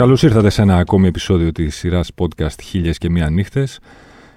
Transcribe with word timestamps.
Καλώς 0.00 0.22
ήρθατε 0.22 0.50
σε 0.50 0.62
ένα 0.62 0.76
ακόμη 0.76 1.06
επεισόδιο 1.06 1.52
της 1.52 1.76
σειράς 1.76 2.10
podcast 2.18 2.60
Χίλιες 2.62 2.98
και 2.98 3.10
Μία 3.10 3.30
Νύχτες. 3.30 3.78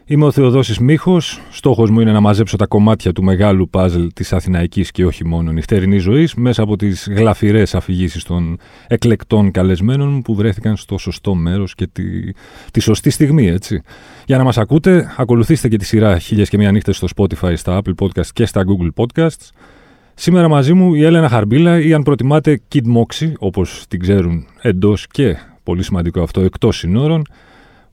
Είμαι 0.06 0.26
ο 0.26 0.32
Θεοδόσης 0.32 0.80
Μίχος. 0.80 1.42
Στόχος 1.52 1.90
μου 1.90 2.00
είναι 2.00 2.12
να 2.12 2.20
μαζέψω 2.20 2.58
τα 2.58 2.66
κομμάτια 2.66 3.12
του 3.12 3.24
μεγάλου 3.24 3.70
παζλ 3.70 4.06
της 4.14 4.34
αθηναϊκής 4.34 4.92
και 4.92 5.06
όχι 5.06 5.26
μόνο 5.26 5.52
νυχτερινής 5.52 6.02
ζωής 6.02 6.34
μέσα 6.34 6.64
από 6.64 6.76
τις 6.76 7.08
γλαφυρές 7.12 7.76
αφηγήσεις 7.76 8.24
των 8.24 8.58
εκλεκτών 8.88 9.52
καλεσμένων 9.52 10.10
μου 10.10 10.22
που 10.22 10.36
βρέθηκαν 10.36 10.76
στο 10.76 10.98
σωστό 10.98 11.36
μέρος 11.36 11.76
και 11.76 11.88
τη, 11.88 12.04
τη 12.72 12.80
σωστή 12.80 13.10
στιγμή, 13.10 13.48
έτσι. 13.48 13.82
Για 14.26 14.38
να 14.38 14.44
μας 14.44 14.58
ακούτε, 14.58 15.14
ακολουθήστε 15.18 15.68
και 15.68 15.78
τη 15.78 15.86
σειρά 15.86 16.20
Χίλιες 16.20 16.50
και 16.50 16.58
Μία 16.58 16.72
Νύχτες 16.72 16.98
στο 16.98 17.08
Spotify, 17.16 17.54
στα 17.56 17.82
Apple 17.82 18.06
Podcasts 18.06 18.32
και 18.34 18.46
στα 18.46 18.64
Google 18.66 19.04
Podcasts. 19.04 19.50
Σήμερα 20.14 20.48
μαζί 20.48 20.74
μου 20.74 20.94
η 20.94 21.04
Έλενα 21.04 21.30
Χαρμπίλα 21.30 21.80
ή 21.80 21.94
αν 21.94 22.04
προτιμάτε 22.04 22.62
Kid 22.74 22.86
Moxie, 22.98 23.32
όπως 23.40 23.86
την 23.88 24.00
ξέρουν 24.00 24.46
εντός 24.62 25.08
και 25.08 25.38
πολύ 25.64 25.84
σημαντικό 25.84 26.22
αυτό 26.22 26.42
εκτός 26.42 26.78
συνόρων, 26.78 27.22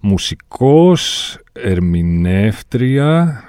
μουσικός, 0.00 1.36
ερμηνεύτρια 1.52 3.42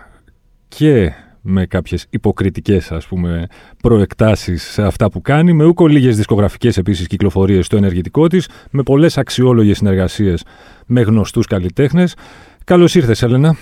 και 0.67 1.13
με 1.41 1.65
κάποιες 1.65 2.05
υποκριτικές 2.09 2.91
ας 2.91 3.07
πούμε 3.07 3.47
προεκτάσεις 3.81 4.63
σε 4.63 4.81
αυτά 4.81 5.09
που 5.09 5.21
κάνει, 5.21 5.53
με 5.53 5.65
ούκο 5.65 5.87
λίγες 5.87 6.15
δισκογραφικές 6.15 6.77
επίσης 6.77 7.07
κυκλοφορίες 7.07 7.65
στο 7.65 7.77
ενεργητικό 7.77 8.27
της, 8.27 8.49
με 8.71 8.83
πολλές 8.83 9.17
αξιόλογες 9.17 9.77
συνεργασίες 9.77 10.43
με 10.85 11.01
γνωστούς 11.01 11.47
καλλιτέχνες. 11.47 12.15
Καλώς 12.63 12.95
ήρθες 12.95 13.21
Έλενα. 13.21 13.55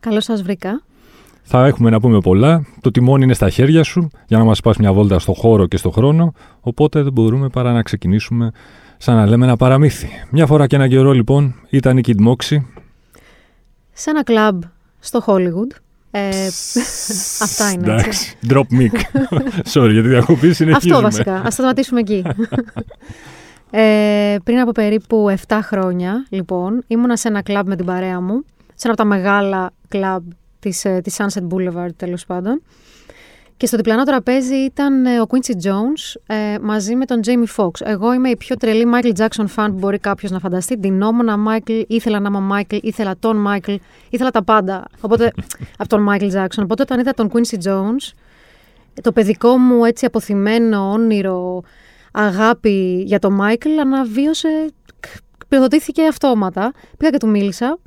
Καλώς 0.00 0.24
σας 0.24 0.42
βρήκα. 0.42 0.82
Θα 1.42 1.66
έχουμε 1.66 1.90
να 1.90 2.00
πούμε 2.00 2.20
πολλά. 2.20 2.66
Το 2.80 2.90
τιμόνι 2.90 3.24
είναι 3.24 3.34
στα 3.34 3.50
χέρια 3.50 3.82
σου 3.82 4.10
για 4.26 4.38
να 4.38 4.44
μας 4.44 4.60
πας 4.60 4.76
μια 4.76 4.92
βόλτα 4.92 5.18
στο 5.18 5.32
χώρο 5.32 5.66
και 5.66 5.76
στο 5.76 5.90
χρόνο. 5.90 6.32
Οπότε 6.60 7.02
δεν 7.02 7.12
μπορούμε 7.12 7.48
παρά 7.48 7.72
να 7.72 7.82
ξεκινήσουμε 7.82 8.50
σαν 9.02 9.16
να 9.16 9.26
λέμε 9.26 9.44
ένα 9.44 9.56
παραμύθι. 9.56 10.08
Μια 10.30 10.46
φορά 10.46 10.66
και 10.66 10.76
ένα 10.76 10.88
καιρό 10.88 11.12
λοιπόν 11.12 11.54
ήταν 11.68 11.98
η 11.98 12.00
Kid 12.06 12.26
Moxie. 12.28 12.62
Σε 13.92 14.10
ένα 14.10 14.22
κλαμπ 14.22 14.62
στο 14.98 15.22
Hollywood. 15.26 15.76
Ε, 16.10 16.46
αυτά 17.42 17.70
είναι. 17.72 17.92
Εντάξει, 17.92 18.36
drop 18.48 18.60
mic. 18.60 18.94
Sorry 19.72 19.90
για 19.90 20.02
τη 20.02 20.08
διακοπή, 20.08 20.52
συνεχίζουμε. 20.52 20.94
Αυτό 20.94 21.00
βασικά. 21.00 21.42
Ας 21.46 21.52
σταματήσουμε 21.52 22.00
εκεί. 22.00 22.22
ε, 23.70 24.36
πριν 24.44 24.58
από 24.58 24.72
περίπου 24.72 25.34
7 25.46 25.58
χρόνια, 25.62 26.26
λοιπόν, 26.28 26.82
ήμουνα 26.86 27.16
σε 27.16 27.28
ένα 27.28 27.42
κλαμπ 27.42 27.66
με 27.68 27.76
την 27.76 27.86
παρέα 27.86 28.20
μου. 28.20 28.44
Σε 28.74 28.88
ένα 28.88 28.92
από 28.92 28.96
τα 28.96 29.04
μεγάλα 29.04 29.70
κλαμπ 29.88 30.22
της, 30.58 30.84
ε, 30.84 31.00
της 31.02 31.16
Sunset 31.18 31.46
Boulevard, 31.48 31.94
τέλος 31.96 32.26
πάντων. 32.26 32.62
Και 33.60 33.66
στο 33.66 33.76
διπλανό 33.76 34.04
τραπέζι 34.04 34.54
ήταν 34.54 35.06
ε, 35.06 35.20
ο 35.20 35.26
Quincy 35.28 35.52
Jones 35.66 36.20
ε, 36.26 36.58
μαζί 36.60 36.94
με 36.94 37.04
τον 37.04 37.20
Jamie 37.24 37.56
Foxx. 37.56 37.70
Εγώ 37.80 38.12
είμαι 38.12 38.28
η 38.28 38.36
πιο 38.36 38.56
τρελή 38.56 38.86
Michael 38.94 39.12
Jackson 39.16 39.44
fan 39.56 39.66
που 39.66 39.78
μπορεί 39.78 39.98
κάποιος 39.98 40.30
να 40.30 40.38
φανταστεί. 40.38 40.78
Την 40.78 41.02
όμονα 41.02 41.36
Michael, 41.48 41.82
ήθελα 41.86 42.20
να 42.20 42.28
είμαι 42.28 42.48
Michael, 42.54 42.78
ήθελα 42.82 43.14
τον 43.18 43.46
Michael, 43.48 43.76
ήθελα 44.10 44.30
τα 44.30 44.44
πάντα. 44.44 44.84
Οπότε, 45.00 45.32
από 45.78 45.88
τον 45.88 46.08
Michael 46.10 46.30
Jackson. 46.32 46.62
Οπότε 46.62 46.82
όταν 46.82 46.98
είδα 46.98 47.12
τον 47.12 47.30
Quincy 47.32 47.68
Jones, 47.68 48.12
το 49.02 49.12
παιδικό 49.12 49.56
μου 49.56 49.84
έτσι 49.84 50.06
αποθυμένο 50.06 50.90
όνειρο, 50.90 51.62
αγάπη 52.12 53.02
για 53.06 53.18
τον 53.18 53.38
Michael 53.42 53.78
αναβίωσε, 53.80 54.70
πυροδοτήθηκε 55.48 56.06
αυτόματα. 56.06 56.72
Πήγα 56.96 57.10
και 57.10 57.18
του 57.18 57.28
μίλησα. 57.28 57.78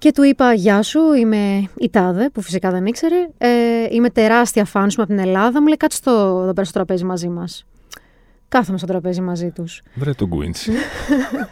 Και 0.00 0.12
του 0.12 0.22
είπα 0.22 0.52
Γεια 0.52 0.82
σου, 0.82 1.12
είμαι 1.12 1.68
η 1.76 1.90
Τάδε, 1.90 2.30
που 2.30 2.40
φυσικά 2.40 2.70
δεν 2.70 2.86
ήξερε. 2.86 3.28
Ε, 3.38 3.48
είμαι 3.90 4.10
τεράστια 4.10 4.64
φαν 4.64 4.90
σου 4.90 5.02
από 5.02 5.10
την 5.10 5.20
Ελλάδα. 5.20 5.60
Μου 5.60 5.66
λέει 5.66 5.76
Κάτσε 5.76 5.96
στο, 5.96 6.10
εδώ 6.42 6.52
πέρα 6.52 6.64
στο 6.64 6.72
τραπέζι 6.72 7.04
μαζί 7.04 7.28
μας. 7.28 7.66
Κάθομαι 8.48 8.78
στο 8.78 8.86
τραπέζι 8.86 9.20
μαζί 9.20 9.50
τους. 9.50 9.82
Βρε 9.94 10.12
τον 10.12 10.28
Γκουίντσι. 10.28 10.72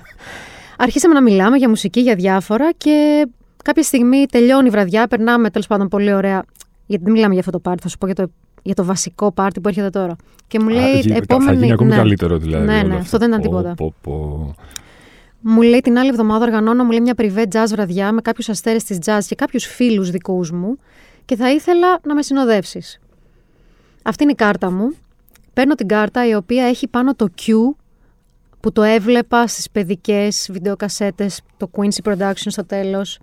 Αρχίσαμε 0.85 1.15
να 1.15 1.23
μιλάμε 1.23 1.57
για 1.57 1.69
μουσική, 1.69 2.01
για 2.01 2.15
διάφορα 2.15 2.73
και 2.73 3.27
κάποια 3.65 3.83
στιγμή 3.83 4.27
τελειώνει 4.27 4.67
η 4.67 4.71
βραδιά. 4.71 5.07
Περνάμε 5.07 5.51
τέλος 5.51 5.67
πάντων 5.67 5.89
πολύ 5.89 6.13
ωραία. 6.13 6.45
Γιατί 6.87 7.05
δεν 7.05 7.13
μιλάμε 7.13 7.33
για 7.33 7.41
αυτό 7.41 7.53
το 7.53 7.59
πάρτι, 7.59 7.83
θα 7.83 7.89
σου 7.89 7.99
πω 7.99 8.07
για 8.07 8.15
το, 8.15 8.31
για 8.63 8.75
το 8.75 8.85
βασικό 8.85 9.33
πάρτι 9.33 9.61
που 9.61 9.69
έρχεται 9.69 9.91
τώρα. 9.91 10.17
Και 10.47 10.59
μου 10.61 10.69
λέει. 10.69 11.13
Α, 11.13 11.17
επόμενη... 11.17 11.45
Θα 11.45 11.53
γίνει 11.53 11.73
ακόμη 11.73 11.91
ναι. 11.91 11.97
καλύτερο 11.97 12.39
δηλαδή. 12.39 12.67
Ναι, 12.67 12.83
ναι, 12.83 12.97
αυτό 12.97 13.19
δεν 13.19 13.29
ήταν 13.29 13.41
τίποτα. 13.41 13.75
Πω, 13.75 13.95
πω. 14.01 14.55
Μου 15.41 15.63
λέει 15.63 15.81
την 15.81 15.99
άλλη 15.99 16.09
εβδομάδα 16.09 16.45
οργανώνω 16.45 16.85
μου 16.85 16.91
λέει 16.91 17.01
μια 17.01 17.15
privé 17.15 17.47
jazz 17.53 17.67
βραδιά 17.69 18.13
με 18.13 18.21
κάποιους 18.21 18.49
αστέρες 18.49 18.85
της 18.85 18.99
jazz 19.05 19.19
και 19.27 19.35
κάποιους 19.35 19.65
φίλους 19.65 20.11
δικούς 20.11 20.51
μου 20.51 20.79
και 21.25 21.37
θα 21.37 21.51
ήθελα 21.51 22.01
να 22.03 22.15
με 22.15 22.23
συνοδεύσεις. 22.23 23.01
Αυτή 24.03 24.23
είναι 24.23 24.33
η 24.33 24.35
κάρτα 24.35 24.71
μου. 24.71 24.97
Παίρνω 25.53 25.75
την 25.75 25.89
κάρτα 25.89 26.29
η 26.29 26.35
οποία 26.35 26.65
έχει 26.65 26.89
πάνω 26.89 27.15
το 27.15 27.29
Q 27.39 27.53
που 28.61 28.73
το 28.73 28.83
έβλεπα 28.83 29.47
στις 29.47 29.71
παιδικές 29.71 30.49
βιντεοκασέτες, 30.53 31.41
το 31.57 31.71
Quincy 31.73 32.11
Production 32.11 32.33
στο 32.35 32.67
τέλος. 32.67 33.19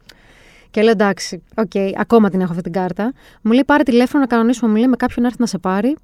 Και 0.71 0.81
λέω 0.81 0.91
εντάξει, 0.91 1.43
ok, 1.55 1.71
okay, 1.73 1.91
ακόμα 1.97 2.29
την 2.29 2.41
έχω 2.41 2.49
αυτή 2.51 2.63
την 2.63 2.71
κάρτα. 2.71 3.13
Μου 3.41 3.51
λέει 3.51 3.63
πάρε 3.65 3.83
τηλέφωνο 3.83 4.23
να 4.23 4.29
κανονίσουμε, 4.29 4.71
μου 4.71 4.77
λέει 4.77 4.87
με 4.87 4.95
κάποιον 4.95 5.21
να 5.21 5.27
έρθει 5.27 5.41
να 5.41 5.47
σε 5.47 5.57
πάρει, 5.57 5.95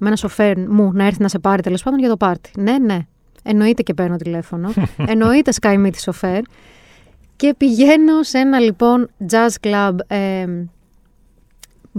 με 0.00 0.06
ένα 0.06 0.16
σοφέρ 0.16 0.58
μου 0.58 0.92
να 0.92 1.04
έρθει 1.04 1.22
να 1.22 1.28
σε 1.28 1.38
πάρει 1.38 1.62
τέλος 1.62 1.82
πάντων 1.82 1.98
για 1.98 2.08
το 2.08 2.16
πάρτι. 2.16 2.50
Ναι, 2.58 2.78
ναι, 2.78 2.98
Εννοείται 3.48 3.82
και 3.82 3.94
παίρνω 3.94 4.16
τηλέφωνο. 4.16 4.72
Εννοείται 5.12 5.52
Sky 5.60 5.86
Me 5.86 5.88
τη 5.92 6.00
σοφέρ. 6.00 6.42
Και 7.36 7.54
πηγαίνω 7.56 8.22
σε 8.22 8.38
ένα 8.38 8.58
λοιπόν 8.58 9.10
jazz 9.30 9.48
club 9.60 9.96
ε, 10.06 10.46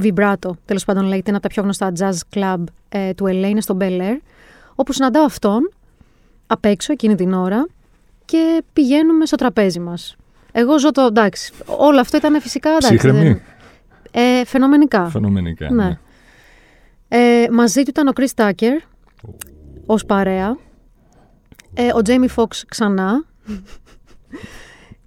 Vibrato, 0.02 0.50
τέλος 0.66 0.86
πάντων 0.86 1.04
λέγεται, 1.06 1.30
ένα 1.30 1.38
από 1.38 1.48
τα 1.48 1.54
πιο 1.54 1.64
γνωστά 1.64 1.92
jazz 2.00 2.38
club 2.38 2.64
ε, 2.90 3.14
του 3.14 3.26
LA, 3.26 3.48
είναι 3.50 3.62
στο 3.62 3.78
Bel 3.80 4.02
Air, 4.02 4.18
όπου 4.76 4.94
συναντάω 4.94 5.24
αυτόν 5.24 5.72
απ' 6.48 6.66
έξω 6.66 6.92
εκείνη 6.92 7.16
την 7.16 7.34
ώρα 7.34 7.68
και 8.26 8.64
πηγαίνουμε 8.74 9.26
στο 9.26 9.36
τραπέζι 9.36 9.80
μας. 9.80 10.16
Εγώ 10.52 10.80
ζω 10.80 10.92
το, 10.92 11.02
εντάξει, 11.02 11.54
όλο 11.66 12.00
αυτό 12.00 12.18
ήταν 12.18 12.42
φυσικά, 12.42 12.70
εντάξει. 12.70 13.12
Δεν, 13.12 13.42
ε, 14.12 14.46
φαινομενικά. 14.46 15.10
Φαινομενικά, 15.10 15.72
ναι. 15.72 15.84
ναι. 15.84 15.98
Ε, 17.08 17.48
μαζί 17.52 17.84
του 17.84 17.90
ήταν 17.90 18.08
ο 18.08 18.12
Chris 18.16 18.44
Tucker, 18.44 18.82
ως 19.86 20.06
παρέα. 20.06 20.58
Ε, 21.74 21.90
ο 21.94 22.02
Τζέιμι 22.02 22.28
Φόξ 22.28 22.66
ξανά. 22.68 23.26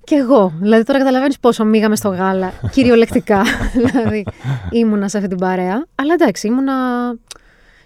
και 0.04 0.14
εγώ. 0.14 0.52
Δηλαδή 0.60 0.84
τώρα 0.84 0.98
καταλαβαίνεις 0.98 1.38
πόσο 1.38 1.64
μήγαμε 1.64 1.96
στο 1.96 2.08
γάλα. 2.08 2.52
Κυριολεκτικά. 2.72 3.42
δηλαδή 3.72 4.24
ήμουνα 4.70 5.08
σε 5.08 5.16
αυτή 5.16 5.28
την 5.28 5.38
παρέα. 5.38 5.86
Αλλά 5.94 6.12
εντάξει, 6.14 6.46
ήμουνα 6.46 6.74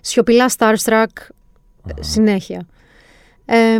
σιωπηλά 0.00 0.50
starstruck 0.56 1.06
συνέχεια. 2.00 2.66
Ε, 3.44 3.78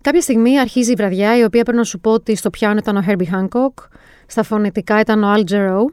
κάποια 0.00 0.20
στιγμή 0.20 0.58
αρχίζει 0.58 0.92
η 0.92 0.94
βραδιά, 0.94 1.38
η 1.38 1.44
οποία 1.44 1.62
πρέπει 1.62 1.78
να 1.78 1.84
σου 1.84 2.00
πω 2.00 2.10
ότι 2.10 2.36
στο 2.36 2.50
πιάνο 2.50 2.76
ήταν 2.76 2.96
ο 2.96 3.02
Herbie 3.06 3.34
Hancock, 3.34 3.84
στα 4.26 4.42
φωνητικά 4.42 5.00
ήταν 5.00 5.24
ο 5.24 5.34
Al 5.34 5.50
Jarreau. 5.50 5.84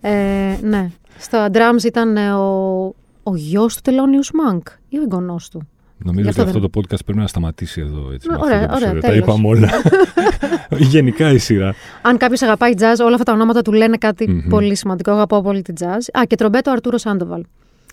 Ε, 0.00 0.56
ναι. 0.62 0.90
Στα 1.18 1.50
drums 1.52 1.84
ήταν 1.84 2.16
ο, 2.16 2.94
ο 3.22 3.36
γιος 3.36 3.74
του 3.74 3.80
Τελώνιους 3.80 4.30
Μάνκ 4.34 4.66
ή 4.88 4.98
ο 4.98 5.02
εγγονός 5.02 5.48
του. 5.48 5.68
Νομίζω 6.04 6.28
ότι 6.28 6.40
αυτό 6.40 6.60
το 6.60 6.70
podcast 6.74 7.04
πρέπει 7.04 7.18
να 7.18 7.26
σταματήσει 7.26 7.80
εδώ. 7.80 8.10
Έτσι, 8.12 8.28
ωραία, 8.38 8.70
ωραία, 8.74 9.00
Τα 9.00 9.12
είπαμε 9.12 9.48
όλα. 9.48 9.70
Γενικά 10.92 11.32
η 11.32 11.38
σειρά. 11.38 11.74
Αν 12.02 12.16
κάποιος 12.16 12.42
αγαπάει 12.42 12.72
jazz, 12.78 12.96
όλα 13.00 13.12
αυτά 13.12 13.24
τα 13.24 13.32
ονόματα 13.32 13.62
του 13.62 13.72
λένε 13.72 13.96
πολύ 14.48 14.74
σημαντικό. 14.74 15.10
Εγώ 15.10 15.18
αγαπάω 15.18 15.42
πολύ 15.42 15.62
τη 15.62 15.72
jazz. 15.80 16.18
Α, 16.18 16.24
και 16.26 16.36
τρομπέτο 16.36 16.70
Αρτούρο 16.70 16.98
Σάντοβαλ. 16.98 17.42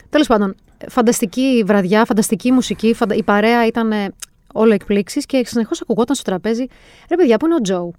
Τέλος 0.10 0.28
πάντων, 0.28 0.56
φανταστική 0.90 1.64
βραδιά, 1.66 2.06
φανταστική 2.06 2.52
μουσική. 2.52 2.96
Η 3.16 3.24
παρέα 3.24 3.66
ήταν 3.66 3.92
όλο 4.54 4.74
εκπλήξεις 4.74 5.26
και 5.26 5.42
συνεχώς 5.46 5.82
ακουγόταν 5.82 6.16
στο 6.16 6.24
τραπέζι. 6.24 6.66
Ρε 7.10 7.16
παιδιά, 7.16 7.38
πού 7.38 7.46
είναι 7.46 7.56
ο 7.56 7.62
Τζο; 7.62 7.92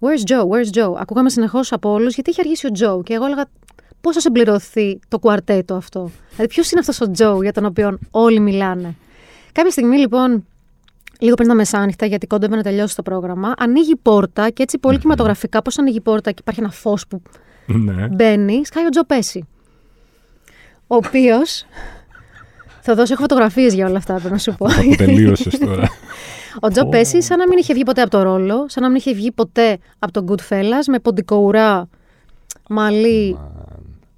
Where's 0.00 0.30
Joe, 0.30 0.42
where's 0.42 0.78
Joe; 0.78 0.94
Ακούγαμε 0.98 1.30
συνεχώς 1.30 1.72
από 1.72 1.92
όλους 1.92 2.14
γιατί 2.14 2.30
έχει 2.30 2.40
αργήσει 2.40 2.66
ο 2.66 2.70
Τζο. 2.70 3.02
Και 3.04 3.14
εγώ 3.14 3.24
έλεγα 3.24 3.46
πώς 4.00 4.14
θα 4.14 4.20
συμπληρωθεί 4.20 4.98
το 5.08 5.18
κουαρτέτο 5.18 5.74
αυτό; 5.74 6.10
Δηλαδή, 6.30 6.48
ποιος 6.48 6.70
είναι 6.70 6.80
αυτός 6.80 7.00
ο 7.00 7.10
Τζο 7.10 7.42
για 7.42 7.52
τον 7.52 7.64
οποίο 7.64 7.98
όλοι 8.10 8.40
μιλάνε; 8.40 8.96
Κάποια 9.54 9.70
στιγμή 9.70 9.96
λοιπόν, 9.96 10.46
λίγο 11.18 11.34
πριν 11.34 11.48
τα 11.48 11.54
μεσάνυχτα, 11.54 12.06
γιατί 12.06 12.26
κόντευε 12.26 12.56
να 12.56 12.62
τελειώσει 12.62 12.96
το 12.96 13.02
πρόγραμμα, 13.02 13.54
ανοίγει 13.58 13.90
η 13.90 13.96
πόρτα 13.96 14.50
και 14.50 14.62
έτσι 14.62 14.78
πολύ 14.78 14.98
κινηματογραφικά, 14.98 15.62
πώς 15.62 15.78
ανοίγει 15.78 15.96
η 15.96 16.00
πόρτα 16.00 16.30
και 16.30 16.36
υπάρχει 16.40 16.60
ένας 16.60 16.76
φως 16.76 17.06
που 17.06 17.22
ναι. 17.66 18.08
μπαίνει, 18.08 18.62
σκάει 18.64 18.86
ο 18.86 18.88
Τζο 18.88 19.04
Πέση. 19.04 19.46
Ο 20.86 20.94
οποίος. 20.94 21.64
Θα 22.80 22.94
δώσω, 22.94 23.12
έχω 23.12 23.22
φωτογραφίες 23.22 23.74
για 23.74 23.86
όλα 23.86 23.96
αυτά, 23.96 24.14
πρέπει 24.14 24.30
να 24.30 24.38
σου 24.38 24.54
πω. 24.58 24.66
Τελείωσες 24.96 25.58
τώρα. 25.58 25.88
Ο 26.60 26.68
Τζο 26.68 26.86
Πέση, 26.86 27.22
σαν 27.22 27.38
να 27.38 27.48
μην 27.48 27.58
είχε 27.58 27.74
βγει 27.74 27.82
ποτέ 27.82 28.00
από 28.00 28.10
το 28.10 28.22
ρόλο, 28.22 28.64
σαν 28.68 28.82
να 28.82 28.88
μην 28.88 28.96
είχε 28.96 29.14
βγει 29.14 29.32
ποτέ 29.32 29.78
από 29.98 30.12
τον 30.12 30.26
Goodfellas, 30.28 30.84
με 30.86 30.98
ποντικοουρά, 30.98 31.88
μαλλί. 32.68 33.38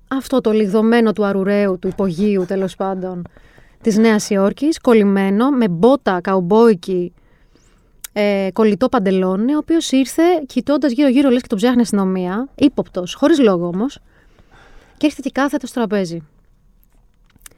Αυτό 0.08 0.40
το 0.40 0.50
λιγδωμένο 0.50 1.12
του 1.12 1.24
αρουραίου, 1.24 1.78
του 1.78 1.88
υπογείου 1.88 2.44
τέλος 2.44 2.76
πάντων 2.76 3.22
της 3.86 3.96
Νέας 3.96 4.30
Υόρκης, 4.30 4.78
κολλημένο, 4.80 5.50
με 5.50 5.68
μπότα 5.68 6.20
καουμπόικη, 6.20 7.12
ε, 8.12 8.48
κολλητό 8.52 8.88
παντελόνι, 8.88 9.54
ο 9.54 9.58
οποίος 9.58 9.90
ήρθε 9.90 10.22
κοιτώντας 10.46 10.92
γύρω-γύρω, 10.92 11.30
λες 11.30 11.40
και 11.42 11.48
τον 11.48 11.58
ψάχνει 11.58 11.80
αστυνομία, 11.80 12.48
ύποπτος, 12.54 13.14
χωρίς 13.14 13.38
λόγο 13.38 13.66
όμως, 13.66 13.98
και 14.96 15.06
έρχεται 15.06 15.22
και 15.22 15.40
κάθεται 15.40 15.66
στο 15.66 15.74
τραπέζι. 15.80 16.16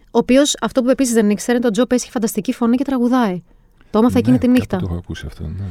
Ο 0.04 0.18
οποίος 0.18 0.56
αυτό 0.60 0.82
που 0.82 0.90
επίσης 0.90 1.14
δεν 1.14 1.30
ήξερε, 1.30 1.58
τον 1.58 1.72
Τζο 1.72 1.84
έχει 1.88 2.10
φανταστική 2.10 2.52
φωνή 2.52 2.76
και 2.76 2.84
τραγουδάει. 2.84 3.42
Το 3.90 3.98
έμαθα 3.98 4.18
εκείνη 4.18 4.32
Ναι, 4.32 4.38
τη 4.38 4.48
νύχτα. 4.48 4.76
κάπου 4.76 4.86
Το 4.86 4.92
έχω 4.92 4.98
ακούσει 5.04 5.24
αυτό. 5.26 5.42
Ναι. 5.42 5.64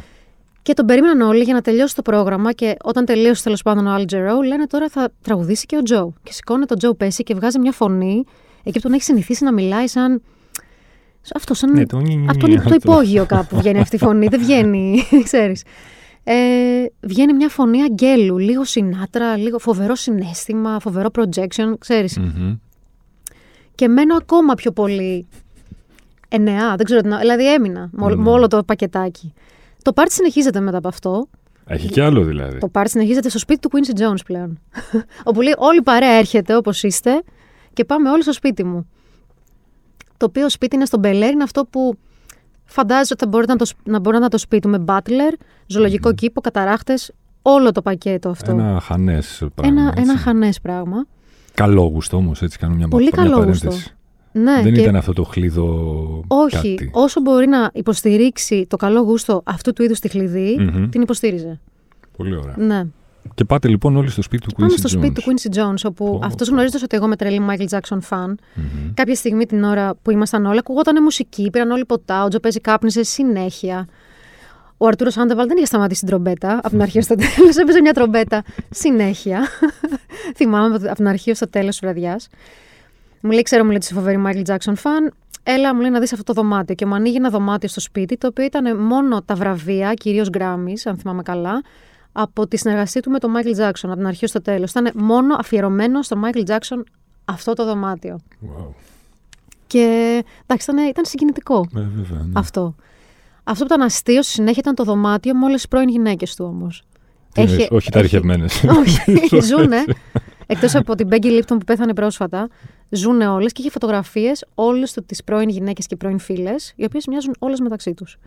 Και 0.62 0.74
τον 0.74 0.86
περίμεναν 0.86 1.22
όλοι 1.22 1.44
για 1.44 1.54
να 1.54 1.62
τελειώσει 1.62 1.96
το 1.96 2.02
πρόγραμμα. 2.02 2.52
Και 2.54 2.76
όταν 2.84 3.06
τελείωσε 3.06 3.44
τέλος 3.44 3.62
πάντων 3.62 3.88
ο 3.88 3.96
Al 3.96 4.02
Jarreau, 4.14 4.44
λένε 4.48 4.68
τώρα 4.68 4.90
θα 4.90 5.10
τραγουδήσει 5.22 5.66
και 5.66 5.78
ο 5.78 5.82
Τζο. 5.82 6.14
Και 6.24 6.34
σηκώνεται 6.34 6.74
ο 6.74 6.78
Τζο 6.78 6.94
Πέση 6.94 7.24
και 7.24 7.34
βγάζει 7.34 7.60
μια 7.60 7.72
φωνή. 7.72 8.24
Εκεί 8.64 8.76
που 8.76 8.82
τον 8.82 8.94
έχει 8.94 9.04
συνηθίσει 9.04 9.44
να 9.44 9.54
μιλάει 9.54 9.88
σαν. 9.88 10.22
Αυτός, 11.36 11.58
σαν. 11.58 11.72
Ναι, 11.72 11.86
το 11.86 11.98
νι- 12.00 12.18
νι- 12.18 12.30
από 12.30 12.40
το, 12.40 12.48
νι- 12.48 12.56
το 12.56 12.62
αυτό. 12.64 12.76
υπόγειο 12.76 13.26
κάπου 13.26 13.58
βγαίνει 13.58 13.80
αυτή 13.80 13.96
η 13.96 14.00
φωνή. 14.00 14.28
Δεν 14.28 14.40
βγαίνει, 14.40 15.02
ξέρεις. 15.24 15.64
Ε, 16.24 16.34
βγαίνει 17.02 17.34
μια 17.34 17.50
φωνή 17.50 17.82
αγγέλου, 17.82 18.38
λίγο 18.38 18.64
συνάτρα, 18.64 19.38
λίγο 19.38 19.60
φοβερό 19.60 19.96
συνέστημα, 19.96 20.80
φοβερό 20.80 21.10
projection, 21.18 21.74
ξέρεις. 21.80 22.18
Μμμ. 22.18 22.56
Και 23.76 23.88
μένω 23.88 24.16
ακόμα 24.16 24.54
πιο 24.54 24.72
πολύ 24.72 25.28
εννεά, 26.30 26.76
δεν 26.76 26.86
ξέρω 26.86 27.02
τι 27.02 27.08
να... 27.08 27.18
Δηλαδή 27.18 27.54
έμεινα 27.54 27.90
με, 27.92 28.04
όλο- 28.06 28.16
Ναι. 28.16 28.22
με 28.22 28.30
όλο 28.30 28.48
το 28.48 28.64
πακετάκι. 28.64 29.34
Το 29.82 29.94
πάρτι 29.94 30.14
συνεχίζεται 30.14 30.60
μετά 30.60 30.78
από 30.78 30.88
αυτό. 30.88 31.28
Έχει 31.66 31.88
κι 31.88 32.02
άλλο 32.02 32.24
δηλαδή. 32.24 32.58
Το 32.58 32.68
πάρτι 32.68 32.90
συνεχίζεται 32.90 33.30
στο 33.30 33.40
σπίτι 33.40 33.60
του 33.60 33.70
Quincy 33.74 34.00
Jones 34.00 34.20
πλέον. 34.26 34.60
Όπου 35.24 35.42
λέει 35.42 35.54
όλη 35.58 35.78
η 35.78 35.82
παρέα 35.82 36.12
έρχεται 36.18 36.56
όπως 36.56 36.84
είστε 36.84 37.22
και 37.74 37.86
πάμε 37.86 38.10
όλοι 38.10 38.22
στο 38.22 38.34
σπίτι 38.34 38.64
μου. 38.64 38.88
Το 40.18 40.26
οποίο 40.26 40.50
σπίτι 40.50 40.76
είναι 40.76 40.86
στον 40.86 41.00
Μπελέρ, 41.00 41.32
είναι 41.32 41.44
αυτό 41.44 41.66
που 41.66 41.98
φαντάζεσαι 42.66 43.14
ότι 43.14 43.24
θα 43.24 43.30
μπορεί 43.30 43.46
να, 43.48 43.56
το, 43.56 43.66
σ- 43.66 43.78
να 43.84 44.00
μπορεί 44.00 44.16
να 44.16 44.22
είναι 44.22 44.30
το 44.30 44.38
σπίτι 44.38 44.62
του 44.62 44.70
με 44.70 44.84
butler, 44.88 45.34
ζωολογικό 45.68 46.14
κήπο, 46.14 46.42
καταράχτες, 46.42 47.12
όλο 47.42 47.72
το 47.72 47.82
πακέτο 47.82 48.30
αυτό. 48.30 48.52
Ένα 48.52 48.80
χανές 48.80 49.44
πράγμα. 49.56 49.80
ένα, 49.82 49.90
έτσι. 49.90 50.02
ένα 50.02 50.18
χανές 50.18 50.62
πράγμα. 50.62 51.06
Καλό 51.54 51.82
γούστο 51.82 52.18
όμως, 52.18 52.42
έτσι 52.42 52.58
κάνω 52.58 52.76
μια, 52.76 52.88
Πολύ 52.88 53.10
μια 53.14 53.24
καλό 53.24 53.38
παρένθεση. 53.38 53.68
γούστο. 53.68 53.92
Ναι, 54.32 54.62
Δεν 54.64 54.74
και 54.74 54.82
ήταν 54.82 54.96
αυτό 54.96 55.14
το 55.14 55.24
χλίδο. 55.24 55.64
όχι, 56.28 56.76
Κάτι. 56.76 56.90
όσο 56.94 57.22
μπορεί 57.22 57.48
να 57.48 57.70
υποστηρίξει 57.74 58.66
το 58.70 58.78
καλό 58.78 59.00
γούστο 59.02 59.42
αυτού 59.46 59.74
του 59.74 59.84
είδους 59.84 60.00
τη 60.00 60.08
χλειδί, 60.10 60.58
Μμμ. 60.60 60.90
την 60.90 61.02
υποστήριζε. 61.02 61.60
Πολύ 62.18 62.36
ωραία. 62.36 62.54
Ναι. 62.58 62.86
Και 63.36 63.44
πάτε 63.46 63.68
λοιπόν 63.68 63.96
όλοι 63.96 64.10
στο 64.10 64.22
σπίτι 64.22 64.48
του 64.48 64.54
Πάμε 64.58 64.68
Quincy 64.74 64.78
στο 64.78 64.90
Jones. 64.90 65.02
σπίτι 65.04 65.22
του 65.22 65.32
Quincy 65.32 65.58
Jones, 65.58 65.76
όπου 65.84 66.20
Πω, 66.20 66.26
αυτός 66.26 66.48
πω. 66.48 66.54
γνωρίζοντας 66.54 66.84
ότι 66.84 66.96
εγώ 66.96 67.06
είμαι 67.06 67.16
τρελή 67.16 67.42
Michael 67.50 67.68
Jackson 67.78 67.98
fan. 68.10 68.34
Μμμ. 68.54 68.94
Κάποια 68.94 69.16
στιγμή 69.16 69.46
την 69.46 69.64
ώρα 69.64 69.96
που 70.02 70.12
ήμασταν 70.12 70.46
όλοι, 70.46 70.58
ακουγόταν 70.58 71.04
μουσική, 71.04 71.50
πήραν 71.50 71.72
όλοι 71.72 71.86
ποτά, 71.86 72.24
ο 72.24 72.28
Τζο 72.28 72.40
παίζει 72.40 72.60
κάπνισε 72.60 73.04
συνέχεια. 73.04 73.88
Ο 74.78 74.88
Αρτούρο 74.88 75.12
Άντεβαλ 75.18 75.48
δεν 75.48 75.58
είχε 75.58 75.66
σταματήσει 75.66 76.00
την 76.00 76.10
τρομπέτα 76.10 76.58
από 76.58 76.70
την 76.70 76.82
αρχή 76.82 77.02
στο 77.08 77.16
τέλος. 77.16 77.56
Έπαιζε 77.56 77.82
μια 77.82 77.94
τρομπέτα 77.94 78.44
συνέχεια. 78.70 79.48
Θυμάμαι 80.38 80.76
από 80.76 80.96
την 80.96 81.08
αρχή 81.08 81.34
στο 81.34 81.50
τέλος 81.50 81.70
της 81.70 81.80
βραδιάς. 81.80 82.28
Μου 83.22 83.32
λέει: 83.32 83.42
Ξέρω, 83.42 83.64
μου 83.64 83.68
λέει 83.70 83.78
ότι 83.78 83.86
είσαι 83.86 83.96
φοβερή 83.96 84.24
Michael 84.28 84.54
Jackson 84.54 84.74
fan. 84.74 85.12
Έλα, 85.44 85.76
μου 85.76 85.82
λέει 85.82 85.90
να 85.90 86.00
δεις 86.00 86.12
αυτό 86.14 86.24
το 86.24 86.34
δωμάτιο. 86.42 86.76
Και 86.76 86.86
μου 86.86 86.96
ανοίγει 86.96 87.16
ένα 87.16 87.30
δωμάτιο 87.30 87.70
στο 87.70 87.80
σπίτι, 87.80 88.18
το 88.18 88.28
οποίο 88.28 88.46
ήταν 88.46 88.78
μόνο 88.80 89.22
τα 89.22 89.36
βραβεία, 89.36 89.94
κυρίως 89.94 90.30
Grammys, 90.38 90.82
αν 90.86 90.98
θυμάμαι 90.98 91.22
καλά, 91.22 91.62
από 92.12 92.48
τη 92.48 92.58
συνεργασία 92.58 93.02
του 93.02 93.12
με 93.12 93.20
τον 93.20 93.34
Michael 93.36 93.60
Jackson, 93.60 93.84
από 93.84 93.96
την 93.96 94.08
αρχή 94.08 94.28
στο 94.28 94.42
τέλος. 94.42 94.70
Ήταν 94.70 94.92
μόνο 94.96 95.36
αφιερωμένο 95.40 96.02
στον 96.02 96.22
Michael 96.26 96.48
Jackson 96.48 96.82
αυτό 97.26 97.54
το 97.54 97.66
δωμάτιο. 97.66 98.20
Wow. 98.42 98.74
Και 99.68 100.24
εντάξει, 100.46 100.72
ήταν, 100.72 100.88
ήταν 100.88 101.06
συγκινητικό 101.06 101.66
Ε, 101.76 101.80
βέβαια, 101.80 102.24
ναι. 102.24 102.32
αυτό. 102.34 102.76
Αυτό 103.44 103.66
που 103.66 103.74
ήταν 103.74 103.86
αστείο 103.86 104.22
στη 104.22 104.32
συνέχεια 104.32 104.60
ήταν 104.60 104.76
το 104.76 104.84
δωμάτιο 104.84 105.36
με 105.36 105.46
όλε 105.46 105.56
τι 105.56 105.68
πρώην 105.70 105.90
γυναίκες 105.90 106.36
του 106.36 106.46
όμως. 106.46 106.84
Τι 107.34 107.42
εννοείς, 107.42 107.68
όχι 107.70 107.92
τα 107.92 108.02
ρηχευμένε. 108.02 108.46
Όχι, 108.80 109.42
ζούνε. 109.50 109.84
Εκτός 110.46 110.76
από 110.76 110.96
την 110.96 111.08
Μπέγκη 111.08 111.30
Λίπτον 111.30 111.58
που 111.58 111.66
πέθανε 111.66 111.94
πρόσφατα, 111.94 112.48
ζούνε 112.90 113.28
όλες 113.28 113.52
και 113.52 113.62
είχε 113.62 113.72
φωτογραφίες 113.72 114.46
όλες 114.56 114.98
τις 115.06 115.24
πρώην 115.24 115.50
γυναίκες 115.50 115.86
και 115.86 115.96
πρώην 115.96 116.20
φίλες, 116.20 116.74
οι 116.76 116.84
οποίες 116.84 117.08
μοιάζουν 117.08 117.36
όλες 117.40 117.60
μεταξύ 117.60 117.94
τους. 117.94 118.18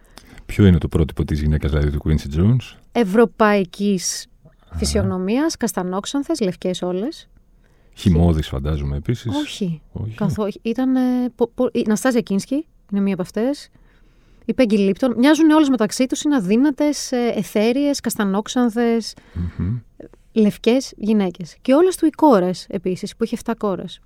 Ποιο 0.47 0.67
είναι 0.67 0.79
το 0.79 0.89
πρότυπο 0.89 1.25
της 1.25 1.41
γυναίκας 1.41 1.71
δηλαδή 1.71 1.91
του 1.91 2.03
Quincy 2.05 2.39
Jones; 2.39 2.77
Ευρωπαϊκής 2.93 4.27
φυσιογνωμίας, 4.77 5.57
καστανόξανθες, 5.57 6.41
λευκές 6.41 6.83
όλες. 6.83 7.29
Χυμώδη, 7.95 8.43
φαντάζομαι 8.43 8.97
επίσης. 8.97 9.35
Όχι. 9.35 9.81
Όχι. 9.93 10.15
Καθόλου. 10.15 10.51
Ήταν. 10.63 10.97
ε, 10.97 11.01
πο- 11.35 11.51
πο- 11.55 11.71
η 11.73 11.85
Ναστάζια 11.87 12.21
Κίνσκι 12.21 12.67
είναι 12.93 13.01
μία 13.01 13.13
από 13.13 13.23
αυτές. 13.23 13.69
Η 14.45 14.55
Πέγκη 14.55 14.77
Λίπτον. 14.79 15.15
Μοιάζουν 15.19 15.51
όλες 15.51 15.69
μεταξύ 15.69 16.07
τους. 16.07 16.23
Είναι 16.23 16.37
αδύνατες, 16.37 17.13
εθέριες, 17.13 18.01
καστανόξανθες, 18.01 19.15
Μμμ. 19.59 19.79
λευκές 20.33 20.93
γυναίκες. 20.97 21.57
Και 21.63 21.75
όλες 21.75 21.97
του 21.97 22.07
οι 22.07 22.11
κόρες 22.11 22.67
επίσης, 22.71 23.17
που 23.17 23.25
είχε 23.25 23.35
7 23.45 23.55
κόρες. 23.59 24.01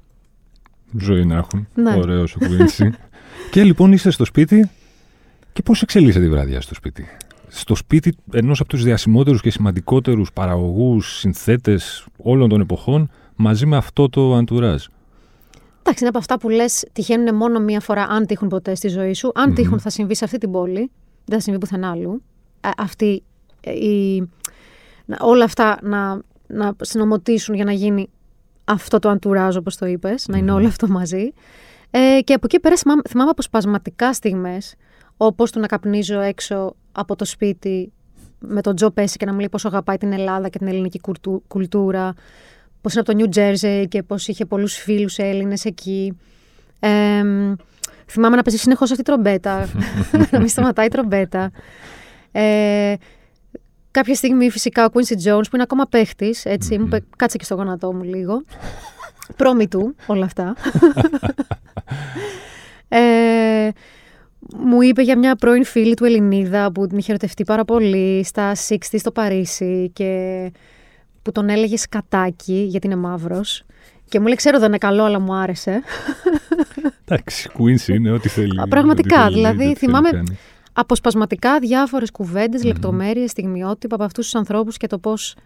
Ζωή 1.00 1.24
να 1.24 1.36
έχουν. 1.36 1.68
Ναι. 1.74 1.94
Ωραίο 1.96 2.22
ο 2.22 2.26
Quincy. 2.40 2.88
και 3.52 3.62
λοιπόν 3.64 3.92
είστε 3.92 4.10
στο 4.10 4.24
σπίτι. 4.24 4.70
Και 5.52 5.62
πώς 5.62 5.82
εξελίσσεται 5.82 6.24
η 6.24 6.28
βραδιά 6.28 6.60
στο 6.60 6.74
σπίτι; 6.74 7.06
Στο 7.56 7.74
σπίτι 7.74 8.16
ενός 8.32 8.60
από 8.60 8.68
τους 8.68 8.82
διασημότερους 8.82 9.40
και 9.40 9.50
σημαντικότερους 9.50 10.32
παραγωγούς, 10.32 11.18
συνθέτες 11.18 12.06
όλων 12.16 12.48
των 12.48 12.60
εποχών, 12.60 13.10
μαζί 13.36 13.66
με 13.66 13.76
αυτό 13.76 14.08
το 14.08 14.34
αντουράζ. 14.34 14.84
Εντάξει, 15.78 15.98
είναι 16.00 16.08
από 16.08 16.18
αυτά 16.18 16.38
που 16.38 16.48
λες 16.48 16.84
τυχαίνουν 16.92 17.34
μόνο 17.34 17.60
μία 17.60 17.80
φορά, 17.80 18.02
αν 18.02 18.26
τύχουν 18.26 18.48
ποτέ 18.48 18.74
στη 18.74 18.88
ζωή 18.88 19.12
σου. 19.14 19.30
Αν 19.34 19.48
Μμμ. 19.48 19.54
τύχουν, 19.54 19.80
θα 19.80 19.90
συμβεί 19.90 20.14
σε 20.14 20.24
αυτή 20.24 20.38
την 20.38 20.50
πόλη. 20.50 20.90
Δεν 21.24 21.36
θα 21.38 21.40
συμβεί 21.44 21.58
πουθενά 21.58 21.90
αλλού. 21.90 22.22
Α, 22.60 22.70
αυτή, 22.76 23.22
ε, 23.60 23.72
η, 23.72 24.28
να- 25.04 25.16
όλα 25.20 25.44
αυτά 25.44 25.78
να, 25.82 26.20
να 26.46 26.72
συνομωτήσουν 26.80 27.54
για 27.54 27.64
να 27.64 27.72
γίνει 27.72 28.08
αυτό 28.64 28.98
το 28.98 29.08
αντουράζ, 29.08 29.56
όπως 29.56 29.76
το 29.76 29.86
είπες, 29.86 30.28
να 30.28 30.38
είναι 30.38 30.50
Μμμ. 30.50 30.56
όλο 30.56 30.66
αυτό 30.66 30.88
μαζί. 30.88 31.32
Ε, 31.90 32.20
και 32.24 32.32
από 32.32 32.46
εκεί 32.46 32.60
πέρα 32.60 32.76
θυμάμαι, 32.76 33.02
θυμάμαι 33.08 33.30
αποσπασματικά 33.30 34.12
στιγμές, 34.12 34.74
όπω 35.16 35.50
το 35.50 35.58
να 35.58 35.66
καπνίζω 35.66 36.20
έξω 36.20 36.74
από 36.92 37.16
το 37.16 37.24
σπίτι 37.24 37.92
με 38.38 38.60
τον 38.60 38.76
Τζο 38.76 38.90
Πέση 38.90 39.16
και 39.16 39.24
να 39.24 39.32
μου 39.32 39.38
λέει 39.38 39.48
πόσο 39.48 39.68
αγαπάει 39.68 39.96
την 39.96 40.12
Ελλάδα 40.12 40.48
και 40.48 40.58
την 40.58 40.66
ελληνική 40.66 41.00
κουρτου- 41.00 41.42
κουλτούρα. 41.48 42.14
Πώς 42.80 42.92
είναι 42.94 43.04
από 43.06 43.12
το 43.12 43.24
New 43.24 43.36
Jersey 43.36 43.84
και 43.88 44.02
πώς 44.02 44.28
είχε 44.28 44.44
πολλούς 44.44 44.74
φίλους 44.76 45.18
Έλληνες 45.18 45.64
εκεί. 45.64 46.16
Ε, 46.80 47.22
θυμάμαι 48.06 48.36
να 48.36 48.42
παίζει 48.42 48.60
συνεχώς 48.60 48.90
αυτή 48.90 49.00
η 49.00 49.04
τρομπέτα. 49.04 49.68
να 50.30 50.38
μην 50.38 50.48
σταματάει 50.48 50.86
η 50.86 50.88
τρομπέτα. 50.88 51.50
Ε, 52.32 52.94
κάποια 53.90 54.14
στιγμή 54.14 54.50
φυσικά 54.50 54.84
ο 54.84 54.88
Quincy 54.92 55.12
Jones 55.12 55.42
που 55.42 55.54
είναι 55.54 55.62
ακόμα 55.62 55.84
παίχτης, 55.86 56.44
έτσι, 56.44 56.78
μου 56.78 56.86
είπε 56.86 57.04
κάτσε 57.16 57.36
και 57.36 57.44
στο 57.44 57.54
γόνατό 57.54 57.92
μου 57.92 58.02
λίγο. 58.02 58.42
Πρόμη 59.36 59.68
του 59.68 59.94
όλα 60.06 60.24
αυτά. 60.24 60.54
ε, 62.98 63.68
μου 64.56 64.82
είπε 64.82 65.02
για 65.02 65.18
μια 65.18 65.36
πρώην 65.36 65.64
φίλη 65.64 65.94
του 65.94 66.04
Ελληνίδα 66.04 66.72
που 66.72 66.86
την 66.86 66.98
είχε 66.98 67.10
ερωτευτεί 67.10 67.44
πάρα 67.44 67.64
πολύ 67.64 68.24
στα 68.24 68.52
60 68.68 68.76
στο 68.98 69.10
Παρίσι 69.10 69.90
και 69.92 70.50
που 71.22 71.32
τον 71.32 71.48
έλεγε 71.48 71.76
σκατάκι 71.76 72.66
γιατί 72.68 72.86
είναι 72.86 72.96
μαύρος. 72.96 73.62
Και 74.08 74.20
μου 74.20 74.26
λέει, 74.26 74.34
ξέρω 74.34 74.58
δεν 74.58 74.68
είναι 74.68 74.78
καλό, 74.78 75.04
αλλά 75.04 75.18
μου 75.20 75.34
άρεσε. 75.34 75.82
Εντάξει, 77.04 77.50
Quincy 77.58 77.88
είναι 77.88 78.10
ό,τι 78.10 78.28
θέλει. 78.28 78.60
Α, 78.60 78.68
πραγματικά, 78.68 79.16
ό,τι 79.16 79.24
θέλει, 79.24 79.34
δηλαδή, 79.34 79.54
ό,τι 79.56 79.64
θέλει 79.64 79.74
θυμάμαι- 79.76 80.10
κάνει. 80.12 80.38
Αποσπασματικά 80.72 81.58
διάφορες 81.58 82.10
κουβέντες, 82.10 82.60
Μμμ. 82.62 82.68
λεπτομέρειες, 82.68 83.30
στιγμιότυπα 83.30 83.94
από 83.94 84.04
αυτούς 84.04 84.24
τους 84.24 84.34
ανθρώπους 84.34 84.76
και 84.76 84.86
το 84.86 84.98
πώς 84.98 85.36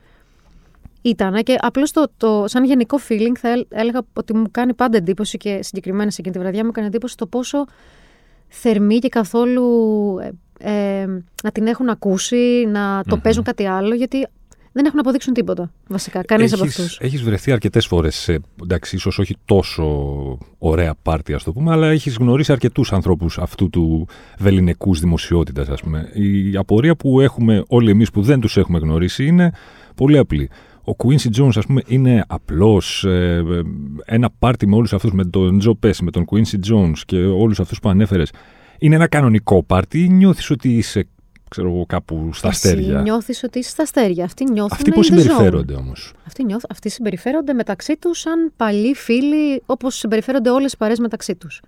ήταν. 1.02 1.42
Και 1.42 1.56
απλώς 1.60 1.90
το, 1.90 2.06
το, 2.16 2.44
σαν 2.46 2.64
γενικό 2.64 2.98
feeling 3.08 3.36
θα 3.38 3.48
έλ- 3.48 3.66
έλεγα 3.68 4.00
ότι 4.12 4.36
μου 4.36 4.46
κάνει 4.50 4.74
πάντα 4.74 4.96
εντύπωση 4.96 5.36
και 5.36 5.58
συγκεκριμένα 5.62 6.10
σε 6.10 6.16
εκείνη 6.20 6.34
τη 6.34 6.40
βραδιά 6.40 6.62
μου 6.62 6.68
έκανε 6.68 6.86
εντύπωση 6.86 7.16
το 7.16 7.26
πόσο 7.26 7.64
θερμή 8.48 8.98
και 8.98 9.08
καθόλου 9.08 9.64
ε, 10.60 11.00
ε, 11.00 11.06
να 11.42 11.50
την 11.52 11.66
έχουν 11.66 11.88
ακούσει, 11.88 12.66
να 12.72 13.02
το 13.06 13.14
Μμμ. 13.16 13.22
παίζουν 13.22 13.44
κάτι 13.44 13.66
άλλο, 13.66 13.94
γιατί 13.94 14.26
δεν 14.72 14.84
έχουν 14.86 14.98
αποδείξουν 14.98 15.32
τίποτα, 15.34 15.70
βασικά. 15.88 16.22
Κανείς 16.24 16.52
από 16.52 16.64
Έχεις- 16.64 16.78
αυτούς. 16.78 16.98
Έχεις 17.00 17.22
βρεθεί 17.22 17.52
αρκετές 17.52 17.86
φορές 17.86 18.16
σε, 18.16 18.40
εντάξει, 18.62 18.96
ίσως 18.96 19.18
όχι 19.18 19.36
τόσο 19.44 19.84
ωραία 20.58 20.94
πάρτι, 21.02 21.32
ας 21.32 21.42
το 21.42 21.52
πούμε, 21.52 21.72
αλλά 21.72 21.86
έχεις 21.88 22.16
γνωρίσει 22.16 22.52
αρκετούς 22.52 22.92
ανθρώπους 22.92 23.38
αυτού 23.38 23.70
του 23.70 24.06
βεληνικούς 24.38 25.00
δημοσιότητας, 25.00 25.68
ας 25.68 25.80
πούμε. 25.80 26.08
Η 26.14 26.56
απορία 26.56 26.96
που 26.96 27.20
έχουμε 27.20 27.64
όλοι 27.68 27.90
εμείς 27.90 28.10
που 28.10 28.22
δεν 28.22 28.40
τους 28.40 28.56
έχουμε 28.56 28.78
γνωρίσει 28.78 29.26
είναι 29.26 29.52
πολύ 29.94 30.18
απλή. 30.18 30.50
Ο 30.88 30.94
Quincy 30.98 31.40
Jones, 31.40 31.56
ας 31.56 31.66
πούμε, 31.66 31.82
είναι 31.86 32.24
απλώς 32.26 33.04
ε, 33.04 33.44
ε, 33.50 33.62
ένα 34.04 34.30
πάρτι 34.38 34.66
με 34.66 34.76
όλους 34.76 34.92
αυτούς, 34.92 35.12
με 35.12 35.24
τον 35.24 35.60
Joe 35.64 35.86
Pesci, 35.86 35.98
με 36.02 36.10
τον 36.10 36.24
Quincy 36.30 36.72
Jones 36.72 36.98
και 37.06 37.16
όλους 37.16 37.60
αυτούς 37.60 37.78
που 37.80 37.88
ανέφερες. 37.88 38.32
Είναι 38.78 38.94
ένα 38.94 39.06
κανονικό 39.06 39.62
πάρτι 39.62 40.04
ή 40.04 40.08
νιώθεις 40.08 40.50
ότι 40.50 40.76
είσαι, 40.76 41.06
ξέρω 41.48 41.68
εγώ, 41.68 41.86
κάπου 41.86 42.30
στα 42.32 42.48
αστέρια; 42.48 43.00
Νιώθεις 43.00 43.42
ότι 43.42 43.58
είσαι 43.58 43.70
στα 43.70 43.82
αστέρια. 43.82 44.24
Αυτοί 44.24 44.44
νιώθουν 44.44 44.76
Αυτοί 44.76 44.90
πώς 44.90 45.10
in 45.10 45.12
the 45.12 45.16
zone. 45.16 45.20
συμπεριφέρονται 45.20 45.74
όμως. 45.74 46.12
Αυτοί, 46.26 46.44
νιώθ, 46.44 46.64
αυτοί 46.70 46.88
συμπεριφέρονται 46.88 47.52
μεταξύ 47.52 47.96
τους 47.96 48.18
σαν 48.18 48.52
παλιοί 48.56 48.94
φίλοι, 48.94 49.62
όπως 49.66 49.94
συμπεριφέρονται 49.94 50.50
όλες 50.50 50.72
οι 50.72 50.76
παρέ 50.76 50.94
μεταξύ 51.00 51.34
τους. 51.34 51.62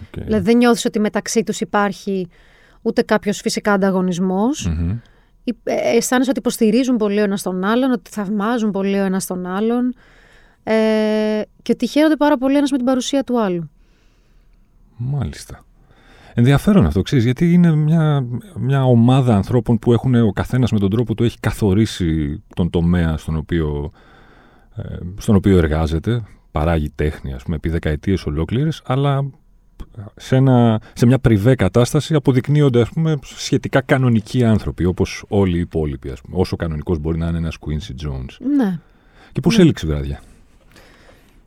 Okay. 0.00 0.22
Δηλαδή 0.24 0.44
δεν 0.44 0.56
νιώθεις 0.56 0.84
ότι 0.84 1.00
μεταξύ 1.00 1.42
τους 1.42 1.60
υπάρχει 1.60 2.28
ούτε 2.82 3.02
κάποιος 3.02 3.40
φυσικά 3.40 3.72
ανταγωνισμός. 3.72 4.66
Μμμ. 4.66 4.98
Ε, 5.44 5.96
αισθάνεσαι 5.96 6.30
ότι 6.30 6.38
υποστηρίζουν 6.38 6.96
πολύ 6.96 7.20
ο 7.20 7.22
ένας 7.22 7.42
τον 7.42 7.64
άλλον, 7.64 7.90
ότι 7.90 8.10
θαυμάζουν 8.10 8.70
πολύ 8.70 8.98
ο 8.98 9.04
ένας 9.04 9.26
τον 9.26 9.46
άλλον. 9.46 9.94
Ε, 10.62 11.42
και 11.62 11.72
ότι 11.72 11.86
χαίρονται 11.86 12.16
πάρα 12.16 12.38
πολύ 12.38 12.56
ένας 12.56 12.70
με 12.70 12.76
την 12.76 12.86
παρουσία 12.86 13.24
του 13.24 13.40
άλλου. 13.40 13.70
Μάλιστα. 14.96 15.64
Ενδιαφέρον 16.34 16.86
αυτό, 16.86 17.02
ξέρεις, 17.02 17.24
γιατί 17.24 17.52
είναι 17.52 17.74
μια, 17.74 18.26
μια 18.58 18.84
ομάδα 18.84 19.36
ανθρώπων 19.36 19.78
που 19.78 19.92
έχουν 19.92 20.14
ο 20.14 20.32
καθένας 20.32 20.72
με 20.72 20.78
τον 20.78 20.90
τρόπο 20.90 21.14
του 21.14 21.24
έχει 21.24 21.40
καθορίσει 21.40 22.42
τον 22.54 22.70
τομέα 22.70 23.16
στον 23.16 23.36
οποίο, 23.36 23.92
ε, 24.76 24.82
στον 25.18 25.34
οποίο 25.34 25.56
εργάζεται, 25.58 26.22
παράγει 26.50 26.90
τέχνη, 26.90 27.32
ας 27.32 27.42
πούμε, 27.42 27.56
επί 27.56 27.68
δεκαετίες 27.68 28.26
ολόκληρες, 28.26 28.82
αλλά 28.84 29.24
σε, 30.16 30.36
ένα, 30.36 30.80
σε 30.92 31.06
μια 31.06 31.18
πριβέ 31.18 31.54
κατάσταση 31.54 32.14
αποδεικνύονται 32.14 32.80
ας 32.80 32.88
πούμε, 32.88 33.18
σχετικά 33.22 33.80
κανονικοί 33.80 34.44
άνθρωποι, 34.44 34.84
όπως 34.84 35.24
όλοι 35.28 35.56
οι 35.56 35.60
υπόλοιποι, 35.60 36.10
ας 36.10 36.20
πούμε, 36.20 36.36
όσο 36.38 36.56
κανονικός 36.56 36.98
μπορεί 36.98 37.18
να 37.18 37.28
είναι 37.28 37.38
ένας 37.38 37.56
Quincy 37.60 38.06
Jones. 38.06 38.46
Ναι. 38.56 38.78
Και 39.32 39.40
πώς 39.40 39.56
Ναι. 39.56 39.62
έληξε 39.62 39.86
η 39.86 39.88
βραδιά; 39.88 40.20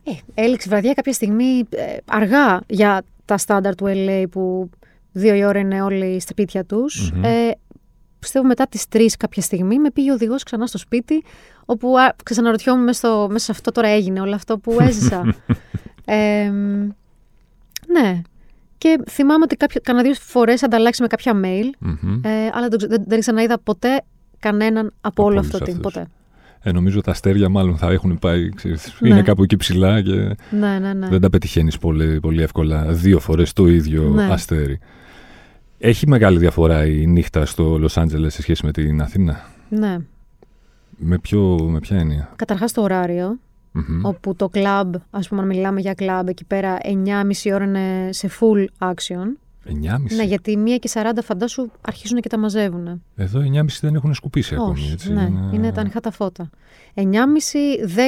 Ε, 0.04 0.42
έληξε 0.42 0.68
η 0.68 0.70
βραδιά 0.70 0.92
κάποια 0.92 1.12
στιγμή 1.12 1.64
ε, 1.70 1.96
αργά 2.04 2.60
για 2.66 3.02
τα 3.24 3.38
στάνταρ 3.38 3.74
του 3.74 3.84
LA 3.88 4.24
που 4.30 4.70
δύο 5.12 5.34
η 5.34 5.44
ώρα 5.44 5.58
είναι 5.58 5.82
όλοι 5.82 6.20
στα 6.20 6.30
σπίτια 6.30 6.64
τους. 6.64 7.10
Μμμ. 7.12 7.24
Ε, 7.24 7.50
πιστεύω 8.18 8.46
μετά 8.46 8.66
τις 8.66 8.88
τρεις 8.88 9.16
κάποια 9.16 9.42
στιγμή 9.42 9.78
με 9.78 9.90
πήγε 9.90 10.10
ο 10.10 10.14
οδηγός 10.14 10.42
ξανά 10.42 10.66
στο 10.66 10.78
σπίτι 10.78 11.24
όπου 11.64 11.98
α, 11.98 12.14
ξαναρωτιόμουν 12.24 12.84
μέσα, 12.84 12.98
στο, 13.08 13.26
μέσα 13.30 13.44
σε 13.44 13.52
αυτό 13.52 13.70
τώρα 13.72 13.88
έγινε 13.88 14.20
όλο 14.20 14.34
αυτό 14.34 14.58
που 14.58 14.76
έζησα. 14.80 15.34
ε, 16.04 16.52
ναι. 17.92 18.20
Και 18.78 18.98
θυμάμαι 19.08 19.44
ότι 19.44 19.56
κάποιο, 19.56 19.80
κανένα 19.84 20.04
δύο 20.04 20.14
φορές 20.20 20.62
ανταλλάξει 20.62 21.02
με 21.02 21.08
κάποια 21.08 21.32
mail 21.44 21.70
Μμμ. 21.78 22.20
ε, 22.24 22.28
αλλά 22.52 22.68
δεν, 22.68 22.78
ξε- 22.78 22.90
δεν, 22.90 23.04
δεν 23.06 23.20
ξαναείδα 23.20 23.58
ποτέ 23.58 24.02
κανέναν 24.38 24.86
από 24.86 24.92
Από 25.00 25.24
όλο 25.24 25.34
όλους 25.34 25.46
αυτό. 25.46 25.64
την- 25.64 25.74
αυτούς. 25.76 25.92
Ποτέ. 25.92 26.06
Ε, 26.62 26.72
νομίζω 26.72 27.00
τα 27.00 27.10
αστέρια 27.10 27.48
μάλλον 27.48 27.76
θα 27.76 27.90
έχουν 27.90 28.18
πάει, 28.18 28.48
ξέρεις, 28.48 28.96
Ναι. 29.00 29.08
είναι 29.08 29.22
κάπου 29.22 29.42
εκεί 29.42 29.56
ψηλά 29.56 30.02
και 30.02 30.12
Ναι, 30.50 30.78
ναι, 30.78 30.92
ναι. 30.92 31.08
δεν 31.08 31.20
τα 31.20 31.30
πετυχαίνεις 31.30 31.78
πολύ, 31.78 32.20
πολύ 32.20 32.42
εύκολα 32.42 32.84
δύο 32.92 33.18
φορές 33.20 33.52
το 33.52 33.66
ίδιο 33.66 34.02
Ναι. 34.02 34.24
αστέρι. 34.32 34.78
Έχει 35.78 36.06
μεγάλη 36.08 36.38
διαφορά 36.38 36.86
η 36.86 37.06
νύχτα 37.06 37.46
στο 37.46 37.78
Λος 37.78 37.96
Άντζελες 37.96 38.34
σε 38.34 38.42
σχέση 38.42 38.64
με 38.66 38.72
την 38.72 39.00
Αθήνα; 39.02 39.40
ναι. 39.68 39.96
Με, 40.96 41.18
ποιο, 41.18 41.66
με 41.70 41.78
ποια 41.78 41.96
έννοια; 41.98 42.32
Καταρχάς 42.36 42.72
το 42.72 42.82
ωράριο, 42.82 43.38
Μμμ. 43.72 44.00
όπου 44.04 44.34
το 44.36 44.48
κλαμπ, 44.48 44.94
ας 45.10 45.28
πούμε 45.28 45.40
αν 45.40 45.46
μιλάμε 45.46 45.80
για 45.80 45.94
κλαμπ, 45.94 46.28
εκεί 46.28 46.44
πέρα 46.44 46.78
9,5 46.82 47.52
ώρα 47.54 47.64
είναι 47.64 48.08
σε 48.12 48.30
full 48.40 48.64
action. 48.88 49.26
9.30. 49.70 49.72
Ναι, 50.16 50.22
γιατί 50.22 50.58
1 50.66 50.78
και 50.80 50.90
40 50.92 51.10
φαντάσου 51.22 51.68
αρχίζουν 51.80 52.20
και 52.20 52.28
τα 52.28 52.38
μαζεύουν. 52.38 53.02
Εδώ 53.16 53.40
9.30 53.40 53.64
δεν 53.80 53.94
έχουν 53.94 54.14
σκουπίσει 54.14 54.54
ακόμη. 54.54 54.70
Όχι, 54.70 54.92
Έτσι. 54.92 55.12
ναι, 55.12 55.28
είναι 55.52 55.72
τα 55.72 55.80
ανοιχτά 55.80 56.00
τα 56.00 56.10
φώτα. 56.10 56.50
9,5, 56.94 57.02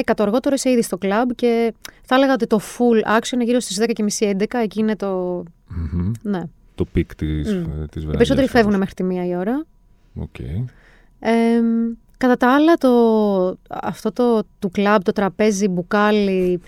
10 0.07 0.13
το 0.15 0.23
αργότερο 0.23 0.55
είσαι 0.55 0.69
ήδη 0.69 0.81
στο 0.81 0.97
κλαμπ 0.97 1.29
και 1.35 1.73
θα 2.05 2.15
έλεγα 2.15 2.33
ότι 2.33 2.47
το 2.47 2.59
full 2.59 3.17
action 3.19 3.31
είναι 3.33 3.43
γύρω 3.43 3.59
στις 3.59 3.79
10.30 4.19 4.31
11, 4.39 4.43
εκεί 4.63 4.79
είναι 4.79 4.95
το... 4.95 5.43
Μμμ. 5.67 6.11
Ναι. 6.21 6.41
Το 6.75 6.85
peak 6.85 7.15
της, 7.15 7.27
Μμ. 7.55 7.61
της 7.63 7.63
Οι 7.63 7.65
βραδιάς. 7.65 8.05
περισσότεροι 8.05 8.47
φεύγουν 8.47 8.71
φέτος. 8.71 8.77
μέχρι 8.79 8.93
τη 8.93 9.03
μία 9.03 9.25
η 9.25 9.35
ώρα. 9.35 9.65
Οκ. 10.15 10.39
Ε, 10.39 11.61
κατά 12.21 12.37
τα 12.37 12.53
άλλα, 12.55 12.73
το, 12.73 12.89
αυτό 13.69 14.11
το 14.11 14.43
του 14.59 14.69
κλαμπ, 14.71 15.01
το 15.01 15.11
τραπέζι, 15.11 15.67
μπουκάλι 15.67 16.61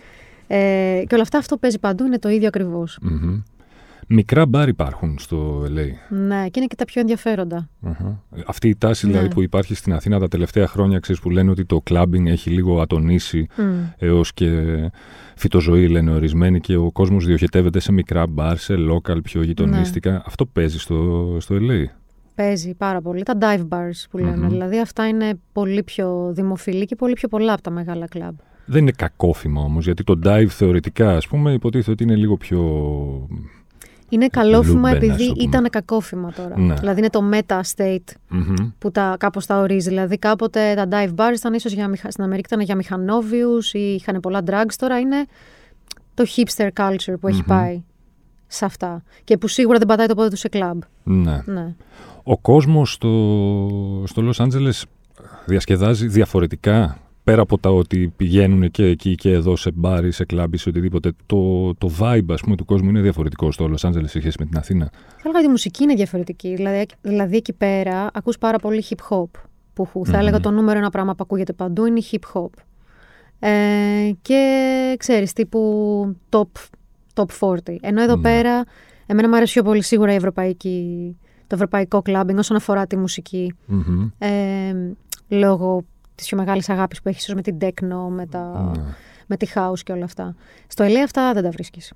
ε, 0.47 1.03
και 1.07 1.13
όλα 1.13 1.21
αυτά, 1.23 1.37
αυτό 1.37 1.57
παίζει 1.57 1.79
παντού, 1.79 2.05
είναι 2.05 2.19
το 2.19 2.29
ίδιο 2.29 2.47
ακριβώς. 2.47 2.97
Μμμ. 3.01 3.41
Μικρά 4.07 4.45
μπαρ 4.45 4.67
υπάρχουν 4.67 5.15
στο 5.19 5.63
LA. 5.63 6.15
Ναι, 6.17 6.45
και 6.49 6.59
είναι 6.59 6.67
και 6.67 6.75
τα 6.75 6.85
πιο 6.85 7.01
ενδιαφέροντα. 7.01 7.69
Αχα. 7.81 8.23
Αυτή 8.45 8.67
η 8.69 8.75
τάση 8.75 9.05
Ναι. 9.05 9.11
δηλαδή 9.11 9.29
που 9.33 9.41
υπάρχει 9.41 9.75
στην 9.75 9.93
Αθήνα 9.93 10.19
τα 10.19 10.27
τελευταία 10.27 10.67
χρόνια, 10.67 10.99
ξέρεις 10.99 11.21
που 11.21 11.29
λένε 11.29 11.49
ότι 11.49 11.65
το 11.65 11.83
clubbing 11.89 12.25
έχει 12.25 12.49
λίγο 12.49 12.81
ατονίσει 12.81 13.47
Μμ. 13.57 13.63
έως 13.97 14.33
και 14.33 14.49
φυτοζωή 15.35 15.87
λένε 15.87 16.11
ορισμένοι 16.11 16.59
και 16.59 16.75
ο 16.75 16.91
κόσμος 16.91 17.25
διοχετεύεται 17.25 17.79
σε 17.79 17.91
μικρά 17.91 18.27
μπαρ, 18.27 18.57
σε 18.57 18.75
local 18.91 19.23
πιο 19.23 19.43
γειτονίστικα. 19.43 20.11
Ναι. 20.11 20.19
Αυτό 20.25 20.45
παίζει 20.45 20.79
στο, 20.79 21.37
στο 21.39 21.55
LA. 21.59 22.02
Παίζει 22.35 22.73
πάρα 22.73 23.01
πολύ. 23.01 23.23
Τα 23.23 23.33
dive 23.39 23.67
bars 23.69 24.05
που 24.09 24.17
λέμε. 24.17 24.35
Μμμ. 24.37 24.49
Δηλαδή 24.49 24.79
αυτά 24.79 25.07
είναι 25.07 25.33
πολύ 25.51 25.83
πιο 25.83 26.31
δημοφιλή 26.33 26.85
και 26.85 26.95
πολύ 26.95 27.13
πιο 27.13 27.27
πολλά 27.27 27.53
από 27.53 27.61
τα 27.61 27.69
μεγάλα 27.71 28.07
κλαμπ. 28.07 28.35
Δεν 28.65 28.81
είναι 28.81 28.91
κακόφημα 28.91 29.61
όμως, 29.61 29.85
γιατί 29.85 30.03
το 30.03 30.19
dive 30.25 30.45
θεωρητικά 30.49 31.15
ας 31.15 31.27
πούμε 31.27 31.51
υποτίθεται 31.53 31.91
ότι 31.91 32.03
είναι 32.03 32.15
λίγο 32.15 32.37
πιο... 32.37 32.59
Είναι 34.09 34.27
καλόφημα 34.27 34.73
Λούμπεν, 34.91 34.91
ας 35.11 35.15
επειδή 35.15 35.27
το 35.27 35.33
πούμε. 35.33 35.43
ήταν 35.43 35.69
κακόφημα 35.69 36.31
τώρα. 36.31 36.59
Ναι. 36.59 36.73
Δηλαδή 36.73 36.99
είναι 36.99 37.09
το 37.09 37.21
meta 37.33 37.59
state 37.75 38.13
Μμμ. 38.29 38.53
που 38.79 38.91
τα, 38.91 39.15
κάπως 39.19 39.45
τα 39.45 39.59
ορίζει. 39.59 39.89
Δηλαδή 39.89 40.17
κάποτε 40.17 40.73
τα 40.75 40.87
dive 40.91 41.15
bars 41.15 41.33
ήταν 41.35 41.53
ίσως 41.53 41.71
για, 41.73 41.87
μηχα- 41.87 42.11
στην 42.11 42.23
Αμερική 42.23 42.47
ήταν 42.53 42.65
για 42.65 42.75
μηχανόβιους 42.75 43.73
ή 43.73 43.79
είχαν 43.79 44.19
πολλά 44.19 44.41
drugs. 44.45 44.73
Τώρα 44.77 44.99
είναι 44.99 45.25
το 46.13 46.23
hipster 46.35 46.69
culture 46.77 47.13
που 47.19 47.27
έχει 47.27 47.39
Μμμ. 47.39 47.47
πάει 47.47 47.83
σε 48.47 48.65
αυτά. 48.65 49.03
Και 49.23 49.37
που 49.37 49.47
σίγουρα 49.47 49.77
δεν 49.77 49.87
πατάει 49.87 50.07
το 50.07 50.15
πόδι 50.15 50.29
του 50.29 50.37
σε 50.37 50.47
κλαμπ. 50.49 50.81
Ναι. 51.03 51.41
Ναι. 51.45 51.75
Ο 52.23 52.37
κόσμος 52.37 52.91
στο, 52.93 54.03
στο 54.05 54.21
Λος 54.21 54.39
Άντζελες 54.39 54.85
διασκεδάζει 55.45 56.07
διαφορετικά 56.07 56.97
πέρα 57.23 57.41
από 57.41 57.57
τα 57.57 57.69
ότι 57.69 58.13
πηγαίνουν 58.15 58.71
και 58.71 58.85
εκεί 58.85 59.15
και 59.15 59.31
εδώ 59.31 59.55
σε 59.55 59.71
μπαρ 59.71 60.05
ή 60.05 60.11
σε 60.11 60.25
κλαμπ 60.25 60.53
ή 60.53 60.57
σε 60.57 60.69
οτιδήποτε. 60.69 61.11
Το, 61.25 61.73
το 61.75 61.89
vibe 61.99 62.25
ας 62.29 62.41
πούμε, 62.41 62.55
του 62.55 62.65
κόσμου 62.65 62.89
είναι 62.89 63.01
διαφορετικό 63.01 63.51
στο 63.51 63.67
Λος 63.67 63.85
Άντζελες 63.85 64.11
σε 64.11 64.19
σχέση 64.19 64.35
με 64.39 64.45
την 64.45 64.57
Αθήνα. 64.57 64.89
Θα 64.91 65.15
έλεγα 65.23 65.37
ότι 65.37 65.47
η 65.47 65.49
μουσική 65.49 65.83
είναι 65.83 65.93
διαφορετική. 65.93 66.55
Δηλαδή, 66.55 66.85
δηλαδή 67.01 67.35
εκεί 67.35 67.53
πέρα 67.53 68.09
ακούς 68.13 68.37
πάρα 68.37 68.57
πολύ 68.57 68.83
hip 68.89 69.07
hop. 69.09 69.29
Που 69.73 69.85
χου. 69.85 70.05
θα 70.05 70.17
έλεγα 70.17 70.35
Μμμ. 70.35 70.41
το 70.43 70.51
νούμερο 70.51 70.77
ένα 70.77 70.89
πράγμα 70.89 71.11
που 71.11 71.23
ακούγεται 71.23 71.53
παντού 71.53 71.85
είναι 71.85 71.99
η 71.99 72.03
hip 72.11 72.33
hop. 72.33 72.49
Ε, 73.39 74.11
και 74.21 74.95
ξέρεις, 74.99 75.33
τύπου 75.33 76.15
top, 76.29 76.43
top 77.13 77.25
40. 77.39 77.57
Ενώ 77.81 78.01
εδώ 78.01 78.15
Ναι. 78.15 78.21
πέρα, 78.21 78.63
εμένα 79.05 79.29
μου 79.29 79.35
αρέσει 79.35 79.53
πιο 79.53 79.63
πολύ 79.63 79.83
σίγουρα 79.83 80.11
η 80.11 80.15
ευρωπαϊκή, 80.15 81.17
το 81.55 81.59
ευρωπαϊκό 81.63 82.01
clubbing 82.05 82.35
όσον 82.37 82.57
αφορά 82.57 82.87
τη 82.87 82.97
μουσική. 82.97 83.53
Μμμ. 83.65 84.09
Ε, 84.17 84.29
λόγω 85.27 85.83
της 86.15 86.27
πιο 86.27 86.37
μεγάλης 86.37 86.69
αγάπης 86.69 87.01
που 87.01 87.09
έχεις 87.09 87.21
ίσως 87.23 87.35
με 87.35 87.41
την 87.41 87.57
techno, 87.61 88.09
με, 88.09 88.25
τα, 88.25 88.71
Ναι. 88.77 88.83
με 89.27 89.37
τη 89.37 89.47
house 89.55 89.79
και 89.83 89.91
όλα 89.91 90.03
αυτά. 90.05 90.35
Στο 90.67 90.85
LA 90.85 90.95
αυτά 91.03 91.33
δεν 91.33 91.43
τα 91.43 91.49
βρίσκεις. 91.49 91.93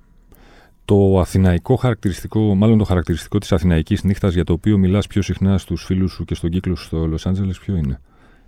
Το 0.84 1.18
αθηναϊκό 1.20 1.76
χαρακτηριστικό, 1.76 2.54
μάλλον 2.54 2.78
το 2.78 2.84
χαρακτηριστικό 2.84 3.38
της 3.38 3.52
αθηναϊκής 3.52 4.04
νύχτας 4.04 4.34
για 4.34 4.44
το 4.44 4.52
οποίο 4.52 4.78
μιλάς 4.78 5.06
πιο 5.06 5.22
συχνά 5.22 5.58
στους 5.58 5.84
φίλους 5.84 6.12
σου 6.12 6.24
και 6.24 6.34
στον 6.34 6.50
κύκλο 6.50 6.74
σου 6.74 6.84
στο 6.84 7.06
Λος 7.06 7.26
Άντζελες 7.26 7.58
ποιο 7.58 7.76
είναι; 7.76 8.00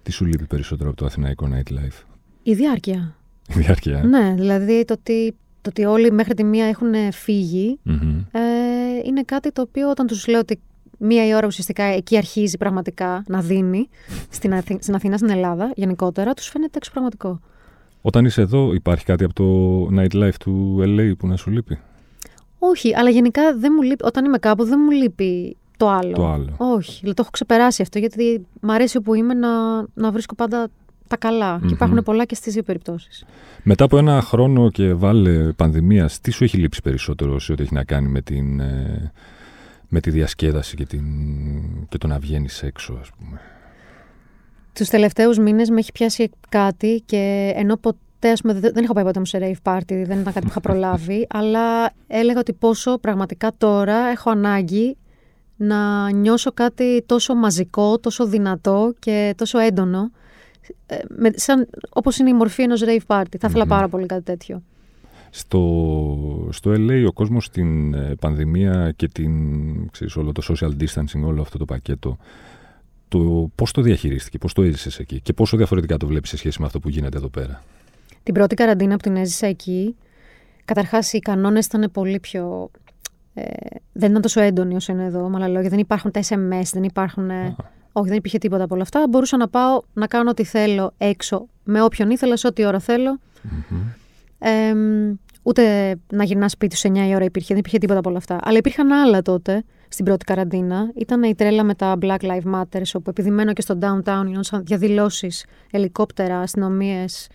Τι 0.03 0.13
σου 0.13 0.25
λείπει 0.25 0.47
περισσότερο 0.47 0.89
από 0.89 0.99
το 0.99 1.05
αθηναϊκό 1.05 1.49
nightlife; 1.53 2.05
Η 2.43 2.55
διάρκεια. 2.55 3.15
Η 3.49 3.53
διάρκεια. 3.59 3.99
ε; 3.99 4.03
Ναι, 4.07 4.35
δηλαδή 4.39 4.85
το 4.85 4.93
ότι, 4.99 5.37
το 5.61 5.69
ότι 5.71 5.85
όλοι 5.85 6.13
μέχρι 6.13 6.35
τη 6.35 6.45
μία 6.45 6.67
έχουν 6.67 7.13
φύγει 7.13 7.79
Μμμ. 7.83 8.19
ε, 8.31 8.41
είναι 9.07 9.23
κάτι 9.23 9.53
το 9.53 9.63
οποίο 9.63 9.91
όταν 9.91 10.07
τους 10.07 10.27
λέω 10.27 10.41
ότι 10.41 10.61
μία 11.01 11.27
η 11.27 11.35
ώρα 11.35 11.47
ουσιαστικά 11.47 11.85
εκεί 11.85 12.17
αρχίζει 12.17 12.57
πραγματικά 12.57 13.25
να 13.29 13.41
δίνει 13.41 13.89
στην, 14.31 14.55
Αθή, 14.55 14.79
στην 14.81 14.95
Αθήνα, 14.95 15.17
στην 15.17 15.31
Ελλάδα 15.31 15.73
γενικότερα, 15.75 16.35
τους 16.35 16.47
φαίνεται 16.47 16.77
εξωπραγματικό. 16.77 17.41
Όταν 18.03 18.25
είσαι 18.25 18.41
εδώ 18.41 18.73
υπάρχει 18.73 19.05
κάτι 19.05 19.25
από 19.25 19.35
το 19.35 19.45
nightlife 20.01 20.35
του 20.41 20.79
LA 20.81 21.13
που 21.19 21.27
να 21.27 21.37
σου 21.37 21.51
λείπει; 21.51 21.79
Όχι, 22.59 22.97
αλλά 22.97 23.11
γενικά 23.11 23.57
δεν 23.57 23.73
μου 23.77 23.83
λείπει, 23.83 24.05
όταν 24.05 24.25
είμαι 24.25 24.39
κάπου 24.39 24.65
δεν 24.65 24.79
μου 24.85 24.91
λείπει 24.91 25.57
το 25.77 25.89
άλλο. 25.89 26.13
Το 26.13 26.27
άλλο. 26.27 26.55
Όχι, 26.57 26.99
δηλαδή 26.99 27.15
το 27.15 27.23
έχω 27.23 27.31
ξεπεράσει 27.31 27.83
αυτό 27.83 27.99
γιατί 27.99 28.47
μ' 28.61 28.71
αρέσει 28.71 28.97
όπου 28.97 29.15
είμαι 29.15 29.35
να, 29.35 29.81
να 29.95 30.11
βρίσκω 30.11 30.35
πάντα 30.35 30.69
τα 31.09 31.17
καλά. 31.17 31.59
Μμμ. 31.59 31.67
Και 31.67 31.75
υπάρχουν 31.75 32.03
πολλά 32.03 32.25
και 32.25 32.35
στις 32.35 32.53
δύο 32.53 32.63
περιπτώσεις. 32.63 33.25
Μετά 33.63 33.85
από 33.85 33.99
ένα 33.99 34.21
χρόνο 34.23 34.71
και 34.71 34.95
βάλε 34.95 35.53
πανδημίας, 35.53 36.21
τι 36.21 36.31
σου 36.31 36.45
έχει 36.45 36.57
λείψει 36.57 36.83
περισσότερο 36.83 37.39
σε 37.39 37.53
ό,τι 37.53 37.63
έχει 37.63 37.75
να 37.75 37.85
κάνει 37.85 38.09
με, 38.09 38.21
την, 38.21 38.61
ε, 38.61 39.13
με 39.93 40.01
τη 40.01 40.11
διασκέδαση 40.11 40.77
και, 40.77 40.87
την, 40.87 41.05
και 41.89 41.99
το 41.99 42.07
να 42.07 42.19
βγαίνεις 42.19 42.63
έξω, 42.63 42.99
ας 43.01 43.11
πούμε. 43.19 43.41
Τους 44.73 44.89
τελευταίους 44.89 45.39
μήνες 45.39 45.71
με 45.71 45.79
έχει 45.79 45.93
πιάσει 45.93 46.31
κάτι 46.49 47.03
και 47.07 47.53
ενώ 47.55 47.77
ποτέ, 47.77 48.31
ας 48.31 48.41
πούμε, 48.41 48.53
δεν 48.53 48.73
δεν 48.73 48.85
είχα 48.85 48.93
πάει 48.93 49.05
ποτέ 49.05 49.19
μου 49.19 49.25
σε 49.25 49.39
rave 49.41 49.73
party, 49.73 49.83
δεν 49.87 50.21
ήταν 50.21 50.25
κάτι 50.25 50.41
που 50.41 50.47
είχα 50.49 50.61
προλάβει, 50.61 51.27
αλλά 51.39 51.93
έλεγα 52.07 52.39
ότι 52.39 52.53
πόσο 52.53 52.99
πραγματικά 52.99 53.53
τώρα 53.59 53.97
έχω 53.97 54.31
ανάγκη 54.31 54.97
να 55.57 56.11
νιώσω 56.11 56.53
κάτι 56.53 57.03
τόσο 57.07 57.35
μαζικό, 57.35 57.99
τόσο 57.99 58.27
δυνατό 58.27 58.95
και 58.99 59.35
τόσο 59.37 59.59
έντονο, 59.59 60.11
ε, 60.87 60.97
με, 61.09 61.31
σαν, 61.35 61.69
όπως 61.89 62.19
είναι 62.19 62.31
η 62.31 62.35
μορφή 62.35 62.63
ενός 62.63 62.83
rave 62.85 63.07
party. 63.07 63.37
Θα 63.39 63.49
ήθελα 63.49 63.65
Μμμ. 63.65 63.71
πάρα 63.71 63.89
πολύ 63.89 64.07
κάτι 64.07 64.23
τέτοιο. 64.23 64.63
Στο, 65.31 66.49
στο 66.51 66.71
LA 66.71 67.05
ο 67.09 67.13
κόσμος 67.13 67.45
στην 67.45 67.95
ε, 67.95 68.15
πανδημία 68.21 68.93
και 68.97 69.09
την, 69.09 69.91
ξέρεις, 69.91 70.17
όλο 70.17 70.33
το 70.33 70.43
social 70.49 70.71
distancing, 70.83 71.23
όλο 71.25 71.41
αυτό 71.43 71.59
το 71.59 71.65
πακέτο, 71.65 72.19
το, 73.09 73.51
πώς 73.55 73.73
το 73.73 73.83
διαχειρίστηκε, 73.83 74.39
πώς 74.39 74.53
το 74.53 74.63
έζησες 74.63 74.99
εκεί 74.99 75.21
και 75.21 75.33
πόσο 75.33 75.57
διαφορετικά 75.57 75.97
το 75.97 76.07
βλέπεις 76.07 76.31
σε 76.31 76.37
σχέση 76.37 76.61
με 76.61 76.67
αυτό 76.67 76.81
που 76.81 76.89
γίνεται 76.89 77.17
εδώ 77.17 77.29
πέρα; 77.29 77.63
Την 78.23 78.35
πρώτη 78.35 78.55
καραντίνα 78.55 78.97
που 78.97 79.03
την 79.03 79.17
έζησα 79.17 79.47
εκεί, 79.47 79.97
καταρχάς 80.65 81.13
οι 81.13 81.19
κανόνες 81.19 81.67
ήταν 81.67 81.91
πολύ 81.93 82.21
πιο... 82.21 82.71
Ε, 83.35 83.43
δεν 83.93 84.11
ήταν 84.11 84.23
τόσο 84.23 84.41
έντονοι 84.41 84.75
όσο 84.75 84.93
είναι 84.93 85.05
εδώ, 85.05 85.29
με 85.29 85.37
άλλα 85.37 85.49
λόγια. 85.49 85.69
Δεν 85.69 85.79
υπάρχουν 85.79 86.11
τα 86.11 86.21
SMS, 86.29 86.63
δεν 86.73 86.83
υπάρχουν... 86.83 87.31
ε, 87.31 87.57
όχι, 87.93 88.09
δεν 88.09 88.17
υπήρχε 88.17 88.39
τίποτα 88.39 88.65
από 88.65 88.75
όλα 88.75 88.83
αυτά. 88.83 89.05
Μπορούσα 89.09 89.37
να 89.37 89.49
πάω 89.49 89.81
να 89.93 90.07
κάνω 90.07 90.31
ό,τι 90.31 90.45
θέλω 90.45 90.93
έξω, 90.99 91.47
με 91.65 91.83
όποιον 91.83 92.11
ήθελα, 92.11 92.37
σε 92.37 92.47
ό,τι 92.47 92.65
ώρα 92.65 92.79
θέλω. 92.79 93.19
Μμμ. 93.43 93.81
Ε, 94.41 94.73
ούτε 95.43 95.95
να 96.13 96.25
γυρνάς 96.25 96.53
σπίτι 96.53 96.77
σου 96.77 96.89
9 96.89 96.97
η 97.09 97.15
ώρα 97.15 97.25
υπήρχε, 97.25 97.49
δεν 97.49 97.59
υπήρχε 97.59 97.79
τίποτα 97.79 97.99
από 97.99 98.09
όλα 98.09 98.19
αυτά. 98.19 98.39
Αλλά 98.43 98.59
υπήρχαν 98.59 98.93
άλλα 98.93 99.23
τότε, 99.23 99.65
στην 99.89 100.05
πρώτη 100.05 100.25
καραντίνα. 100.25 100.91
Ήταν 100.95 101.23
η 101.23 101.35
τρέλα 101.35 101.63
με 101.63 101.75
τα 101.75 101.97
Black 102.01 102.21
Lives 102.21 102.55
Matter, 102.55 102.83
όπου 102.95 103.11
επειδή 103.11 103.31
μένω 103.31 103.53
και 103.53 103.63
στο 103.63 103.79
downtown 103.81 104.23
γινόντουσαν 104.25 104.65
διαδηλώσεις, 104.65 105.45
ελικόπτερα, 105.71 106.39
αστυνομίες. 106.39 107.29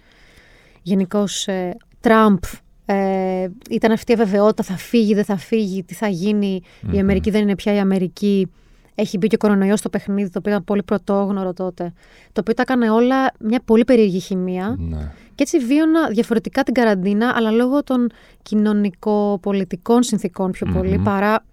Γενικώς 0.81 1.47
ε, 1.47 1.77
Τραμπ. 1.99 2.37
Ε, 2.85 3.47
ήταν 3.69 3.91
αυτή 3.91 4.11
η 4.11 4.13
αβεβαιότητα, 4.13 4.63
θα 4.63 4.77
φύγει, 4.77 5.13
δεν 5.13 5.23
θα 5.23 5.37
φύγει, 5.37 5.83
τι 5.83 5.93
θα 5.93 6.07
γίνει. 6.07 6.61
Η 6.91 6.99
Αμερική 6.99 7.29
δεν 7.29 7.41
είναι 7.41 7.55
πια 7.55 7.73
η 7.73 7.79
Αμερική. 7.79 8.51
Έχει 8.95 9.17
μπει 9.17 9.27
και 9.27 9.35
ο 9.35 9.37
κορονοϊός 9.37 9.79
στο 9.79 9.89
παιχνίδι, 9.89 10.29
το 10.29 10.39
οποίο 10.39 10.51
ήταν 10.51 10.63
πολύ 10.63 10.83
πρωτόγνωρο 10.83 11.53
τότε. 11.53 11.93
Το 12.31 12.41
οποίο 12.41 12.53
τα 12.53 12.61
έκανε 12.61 12.89
όλα 12.89 13.31
μια 13.39 13.61
πολύ 13.65 13.83
περίεργη 13.85 14.19
χημεία. 14.19 14.75
Ναι. 14.79 15.11
Και 15.35 15.43
έτσι 15.43 15.59
βίωνα 15.59 16.07
διαφορετικά 16.07 16.63
την 16.63 16.73
καραντίνα, 16.73 17.33
αλλά 17.35 17.51
λόγω 17.51 17.83
των 17.83 18.09
κοινωνικο-πολιτικών 18.41 20.03
συνθήκων 20.03 20.51
πιο 20.51 20.67
πολύ, 20.73 20.97
παρά 21.03 21.45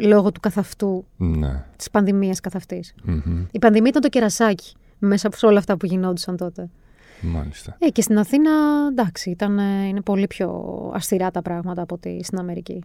λόγω 0.00 0.32
του 0.32 0.40
καθαυτού, 0.40 1.04
Ναι. 1.16 1.64
της 1.76 1.90
πανδημίας 1.90 2.40
καθ' 2.40 2.56
αυτής. 2.56 2.94
Μμμ. 3.04 3.44
Η 3.50 3.58
πανδημία 3.58 3.88
ήταν 3.88 4.02
το 4.02 4.08
κερασάκι 4.08 4.74
μέσα 4.98 5.26
από 5.26 5.48
όλα 5.48 5.58
αυτά 5.58 5.76
που 5.76 5.86
γινόντουσαν 5.86 6.36
τότε. 6.36 6.68
Μάλιστα. 7.20 7.76
Ε, 7.78 7.88
και 7.88 8.02
στην 8.02 8.18
Αθήνα, 8.18 8.50
εντάξει, 8.90 9.30
ήταν, 9.30 9.58
ε, 9.58 9.86
είναι 9.86 10.00
πολύ 10.00 10.26
πιο 10.26 10.50
αυστηρά 10.94 11.30
τα 11.30 11.42
πράγματα 11.42 11.82
από 11.82 11.94
ότι 11.94 12.20
στην 12.24 12.38
Αμερική. 12.38 12.82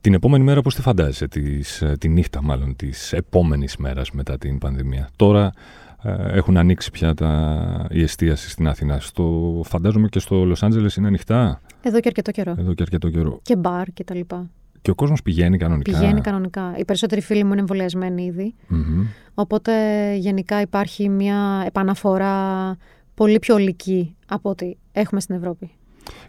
Την 0.00 0.14
επόμενη 0.14 0.44
μέρα 0.44 0.60
πώς 0.60 0.74
τη 0.74 0.80
φαντάζεσαι, 0.80 1.28
της, 1.28 1.82
ε, 1.82 1.96
τη 2.00 2.08
νύχτα 2.08 2.42
μάλλον 2.42 2.76
της 2.76 3.12
επόμενης 3.12 3.76
μέρας 3.76 4.10
μετά 4.10 4.38
την 4.38 4.58
πανδημία; 4.58 5.08
Τώρα 5.16 5.52
ε, 6.02 6.36
έχουν 6.36 6.56
ανοίξει 6.56 6.90
πια 6.90 7.14
τα, 7.14 7.86
η 7.90 8.02
εστίαση 8.02 8.50
στην 8.50 8.68
Αθήνα. 8.68 9.00
Στο, 9.00 9.60
φαντάζομαι 9.64 10.08
και 10.08 10.18
στο 10.18 10.44
Λος 10.44 10.62
Άντζελες 10.62 10.96
είναι 10.96 11.06
ανοιχτά; 11.06 11.60
Εδώ 11.82 12.00
και 12.00 12.08
αρκετό 12.08 12.30
καιρό. 12.30 12.54
εδώ 12.58 12.74
και 12.74 12.82
αρκετό 12.82 13.10
καιρό. 13.10 13.38
Και 13.42 13.56
μπαρ 13.56 13.92
και 13.92 14.04
τα 14.04 14.14
λοιπά. 14.14 14.50
Και 14.82 14.90
ο 14.90 14.94
κόσμος 14.94 15.22
πηγαίνει 15.22 15.58
κανονικά; 15.58 15.98
Πηγαίνει 15.98 16.20
κανονικά. 16.20 16.74
Οι 16.78 16.84
περισσότεροι 16.84 17.20
φίλοι 17.20 17.44
μου 17.44 17.50
είναι 17.50 17.60
εμβολιασμένοι 17.60 18.24
ήδη. 18.24 18.54
Μμμ. 18.68 19.06
Οπότε 19.34 19.72
γενικά 20.14 20.60
υπάρχει 20.60 21.08
μια 21.08 21.62
επαναφορά 21.66 22.76
πολύ 23.14 23.38
πιο 23.38 23.54
ολική 23.54 24.16
από 24.26 24.50
ό,τι 24.50 24.74
έχουμε 24.92 25.20
στην 25.20 25.34
Ευρώπη. 25.34 25.70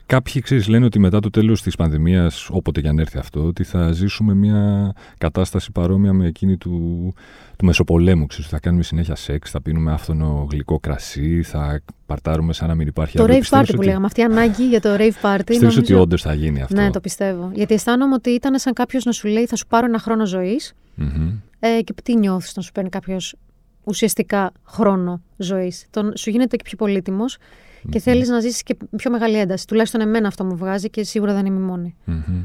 Κάποιοι 0.06 0.42
ξέρεις, 0.42 0.68
λένε 0.68 0.86
ότι 0.86 1.00
μετά 1.00 1.20
το 1.20 1.30
τέλος 1.30 1.62
της 1.62 1.76
πανδημίας, 1.76 2.50
όποτε 2.52 2.82
και 2.82 2.88
αν 2.88 3.00
έρθει 3.00 3.18
αυτό, 3.18 3.44
ότι 3.46 3.64
θα 3.64 3.92
ζήσουμε 3.92 4.34
μια 4.34 4.92
κατάσταση 5.18 5.72
παρόμοια 5.72 6.14
με 6.14 6.28
εκείνη 6.28 6.58
του, 6.58 7.14
του 7.58 7.66
Μεσοπολέμου. 7.66 8.26
Ξέρεις, 8.26 8.48
θα 8.50 8.60
κάνουμε 8.60 8.84
συνέχεια 8.84 9.16
σεξ, 9.16 9.50
θα 9.52 9.62
πίνουμε 9.62 9.92
άφθονο 9.92 10.48
γλυκό 10.52 10.80
κρασί, 10.80 11.44
θα 11.44 11.82
παρτάρουμε 12.06 12.54
σαν 12.54 12.68
να 12.68 12.76
μην 12.76 12.88
υπάρχει 12.88 13.16
το 13.16 13.22
αύριο. 13.24 13.38
rave 13.38 13.40
Πιστεύεις 13.42 13.68
party 13.68 13.72
που 13.72 13.78
ότι- 13.78 13.88
λέγαμε, 13.88 14.06
αυτή 14.06 14.22
η 14.22 14.24
ανάγκη 14.24 14.68
για 14.68 14.82
το 14.82 14.90
rave 14.96 15.00
party. 15.22 15.42
Πιστεύεις 15.46 15.78
ότι 15.78 15.92
νομίζω- 15.92 16.02
όντως 16.02 16.22
θα 16.22 16.34
γίνει 16.34 16.62
αυτό; 16.62 16.82
Ναι, 16.82 16.90
το 16.92 17.00
πιστεύω. 17.00 17.52
Γιατί 17.54 17.74
αισθάνομαι 17.74 18.14
ότι 18.14 18.30
ήταν 18.30 18.60
σαν 18.60 18.74
κάποιος 18.74 19.04
να 19.06 19.12
σου 19.12 19.28
λέει 19.28 19.46
θα 19.46 19.56
σου 19.56 19.68
πάρω 19.68 19.86
ένα 19.86 20.00
χρόνο 20.00 20.26
ζωής 20.26 20.74
Μμμ. 20.96 21.32
ε, 21.60 21.82
και 21.82 21.94
τι 22.04 22.16
νιώθεις 22.18 22.56
να 22.56 22.62
σου 22.62 22.72
παίρνει 22.72 22.90
κάποιος 22.90 23.36
ουσιαστικά 23.84 24.52
χρόνο 24.64 25.22
ζωής. 25.38 25.86
Σου 26.16 26.30
γίνεται 26.30 26.56
και 26.56 26.64
πιο 26.66 26.78
πολύτιμος 26.78 27.38
και 27.90 28.00
θέλεις 28.00 28.30
να 28.30 28.40
ζήσεις 28.40 28.64
και 28.64 28.78
πιο 28.96 29.12
μεγάλη 29.12 29.38
ένταση. 29.38 29.68
Τουλάχιστον 29.68 30.02
εμένα 30.02 30.28
αυτό 30.28 30.44
μου 30.46 30.56
βγάζει 30.56 30.90
και 30.90 31.04
σίγουρα 31.04 31.34
δεν 31.34 31.46
είμαι 31.46 31.60
η 31.60 31.64
μόνη. 31.64 31.96
Μμμ. 32.06 32.44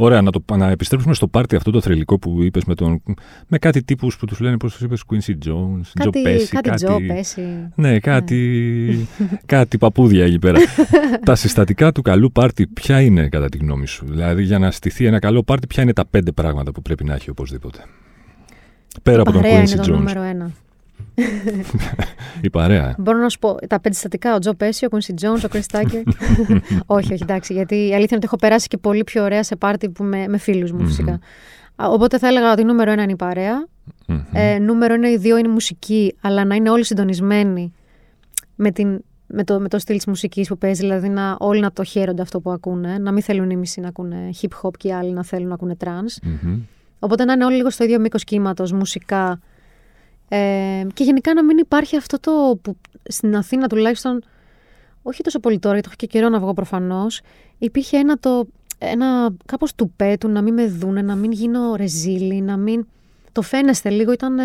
Ωραία, 0.00 0.22
να, 0.22 0.30
το, 0.30 0.44
να 0.56 0.70
επιστρέψουμε 0.70 1.14
στο 1.14 1.28
πάρτι 1.28 1.56
αυτό 1.56 1.70
το 1.70 1.80
θρηλυκό 1.80 2.18
που 2.18 2.42
είπες 2.42 2.64
με, 2.64 2.74
τον, 2.74 3.02
με 3.46 3.58
κάτι 3.58 3.82
τύπους 3.82 4.16
που 4.16 4.26
τους 4.26 4.40
λένε, 4.40 4.56
πώς 4.56 4.72
τους 4.72 4.80
είπες, 4.80 5.02
Quincy 5.10 5.30
Jones, 5.30 6.02
Joe 6.02 6.04
Κάτι, 6.04 6.22
Pesci, 6.26 6.46
κάτι, 6.50 6.68
κάτι... 6.68 6.84
Τζο, 6.84 6.96
πέσει. 7.06 7.68
Ναι, 7.74 7.98
κάτι, 7.98 9.08
κάτι 9.46 9.78
παπούδια 9.78 10.24
εκεί 10.24 10.38
πέρα. 10.38 10.58
τα 11.24 11.34
συστατικά 11.34 11.92
του 11.92 12.02
καλού 12.02 12.32
πάρτι 12.32 12.66
ποια 12.66 13.00
είναι 13.00 13.28
κατά 13.28 13.48
τη 13.48 13.58
γνώμη 13.58 13.86
σου; 13.86 14.06
Δηλαδή 14.08 14.42
για 14.42 14.58
να 14.58 14.70
στηθεί 14.70 15.04
ένα 15.04 15.18
καλό 15.18 15.42
πάρτι 15.42 15.66
ποια 15.66 15.82
είναι 15.82 15.92
τα 15.92 16.06
πέντε 16.06 16.32
πράγματα 16.32 16.72
που 16.72 16.82
πρέπει 16.82 17.04
να 17.04 17.14
έχει 17.14 17.30
οπωσδήποτε; 17.30 17.78
Πέρα 19.02 19.20
από 19.20 19.32
τον 19.32 19.40
Παρέα 19.40 19.58
είναι 19.58 19.70
Quincy 19.70 19.76
το 19.76 19.82
Jones. 19.82 19.96
νούμερο 19.96 20.22
ένα. 20.22 20.50
Η 22.40 22.50
παρέα. 22.50 22.94
Μπορώ 22.98 23.18
να 23.18 23.28
σου 23.28 23.38
πω 23.38 23.54
τα 23.54 23.80
πέντε 23.80 23.94
συστατικά, 23.94 24.34
ο 24.34 24.38
Τζο 24.38 24.54
Πέσι, 24.54 24.84
ο 24.84 24.88
Quincy 24.90 25.24
Jones, 25.24 25.44
ο 25.44 25.48
Chris 25.52 25.78
Tucker. 25.78 26.02
όχι, 26.86 27.12
όχι, 27.12 27.22
εντάξει, 27.22 27.52
γιατί 27.52 27.74
η 27.74 27.78
αλήθεια 27.78 27.98
είναι 27.98 28.16
ότι 28.16 28.24
έχω 28.24 28.36
περάσει 28.36 28.68
και 28.68 28.76
πολύ 28.76 29.04
πιο 29.04 29.22
ωραία 29.22 29.42
σε 29.42 29.56
πάρτι 29.56 29.88
που 29.88 30.04
με, 30.04 30.28
με 30.28 30.38
φίλους 30.38 30.72
μου 30.72 30.86
φυσικά. 30.86 31.12
Α, 31.76 31.86
Οπότε 31.88 32.18
θα 32.18 32.28
έλεγα 32.28 32.52
ότι 32.52 32.64
νούμερο 32.64 32.90
ένα 32.90 33.02
είναι 33.02 33.12
η 33.12 33.16
παρέα. 33.16 33.66
Μμμ. 34.06 34.20
Ε, 34.32 34.58
νούμερο 34.58 34.94
ένα 34.94 35.10
ή 35.10 35.16
δύο 35.16 35.36
είναι 35.36 35.48
η 35.48 35.52
μουσική, 35.52 36.16
αλλά 36.20 36.44
να 36.44 36.54
είναι 36.54 36.70
όλοι 36.70 36.84
συντονισμένοι 36.84 37.72
με, 38.54 38.70
την, 38.70 39.00
με, 39.26 39.44
το, 39.44 39.60
με 39.60 39.68
το 39.68 39.78
στυλ 39.78 39.96
της 39.96 40.06
μουσικής 40.06 40.48
που 40.48 40.58
παίζει, 40.58 40.80
δηλαδή 40.80 41.08
να, 41.08 41.36
όλοι 41.38 41.60
να 41.60 41.72
το 41.72 41.84
χαίρονται 41.84 42.22
αυτό 42.22 42.40
που 42.40 42.50
ακούνε, 42.50 42.98
να 42.98 43.12
μην 43.12 43.22
θέλουν 43.22 43.50
οι 43.50 43.56
μισοί 43.56 43.80
να 43.80 43.88
ακούνε 43.88 44.30
hip 44.40 44.48
hop 44.62 44.70
και 44.76 44.88
οι 44.88 44.92
άλλοι 44.92 45.12
να 45.12 45.24
θέλουν 45.24 45.48
να 45.48 45.54
ακούνε 45.54 45.76
trance. 45.84 46.22
Μμμ. 46.42 46.60
Οπότε 46.98 47.24
να 47.24 47.32
είναι 47.32 47.44
όλοι 47.44 47.56
λίγο 47.56 47.70
στο 47.70 47.84
ίδιο 47.84 48.00
μήκος 48.00 48.24
κύματος, 48.24 48.72
μουσικά. 48.72 49.40
Ε, 50.28 50.86
και 50.94 51.04
γενικά 51.04 51.34
να 51.34 51.44
μην 51.44 51.58
υπάρχει 51.58 51.96
αυτό 51.96 52.20
το 52.20 52.58
που 52.62 52.76
στην 53.02 53.36
Αθήνα 53.36 53.66
τουλάχιστον, 53.66 54.22
όχι 55.02 55.22
τόσο 55.22 55.40
πολύ 55.40 55.58
τώρα, 55.58 55.74
γιατί 55.74 55.88
έχω 55.88 55.96
και 55.98 56.06
καιρό 56.06 56.28
να 56.28 56.40
βγω 56.40 56.52
προφανώς, 56.52 57.20
υπήρχε 57.58 57.96
ένα 57.96 58.16
το. 58.18 58.46
Ένα 58.80 59.30
κάπως 59.46 59.74
του 59.74 59.92
πέτου, 59.96 60.28
να 60.28 60.42
μην 60.42 60.54
με 60.54 60.66
δούνε, 60.66 61.02
να 61.02 61.14
μην 61.14 61.32
γίνω 61.32 61.74
ρεζίλη, 61.74 62.40
να 62.40 62.56
μην. 62.56 62.86
Το 63.32 63.42
φαίνεστε 63.42 63.90
λίγο, 63.90 64.12
ήταν 64.12 64.38
ε, 64.38 64.44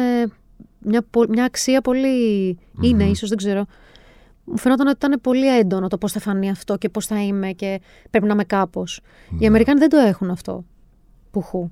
μια, 0.79 1.01
πο- 1.09 1.25
μια 1.29 1.43
αξία 1.43 1.81
πολύ. 1.81 2.57
Είναι, 2.81 3.03
ίσως, 3.03 3.29
δεν 3.29 3.37
ξέρω. 3.37 3.65
Μου 4.43 4.57
φαινόταν 4.57 4.87
ότι 4.87 4.95
ήταν 5.05 5.19
πολύ 5.21 5.57
έντονο 5.57 5.87
το 5.87 5.97
πώς 5.97 6.11
θα 6.11 6.19
φανεί 6.19 6.49
αυτό 6.49 6.77
και 6.77 6.89
πώς 6.89 7.05
θα 7.05 7.21
είμαι 7.23 7.51
και 7.51 7.81
πρέπει 8.09 8.25
να 8.25 8.33
είμαι 8.33 8.43
κάπως. 8.43 8.99
Οι 9.39 9.45
Αμερικάνοι 9.45 9.79
δεν 9.79 9.89
το 9.89 9.97
έχουν 9.97 10.29
αυτό. 10.29 10.63
Πουχού. 11.31 11.71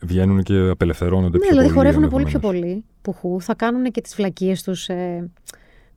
Βγαίνουν 0.00 0.42
και 0.42 0.68
απελευθερώνονται 0.70 1.38
Ναι, 1.38 1.38
πιο 1.38 1.48
δηλαδή 1.48 1.68
πολύ. 1.68 1.78
χορεύουν 1.78 2.08
πολύ 2.10 2.24
πιο 2.24 2.34
ενδεχομένως. 2.44 2.82
Πολύ. 3.02 3.16
Πουχού. 3.18 3.40
Θα 3.40 3.54
κάνουν 3.54 3.84
και 3.84 4.00
τις 4.00 4.14
βλακίε 4.14 4.54
τους. 4.64 4.88
Ε, 4.88 5.30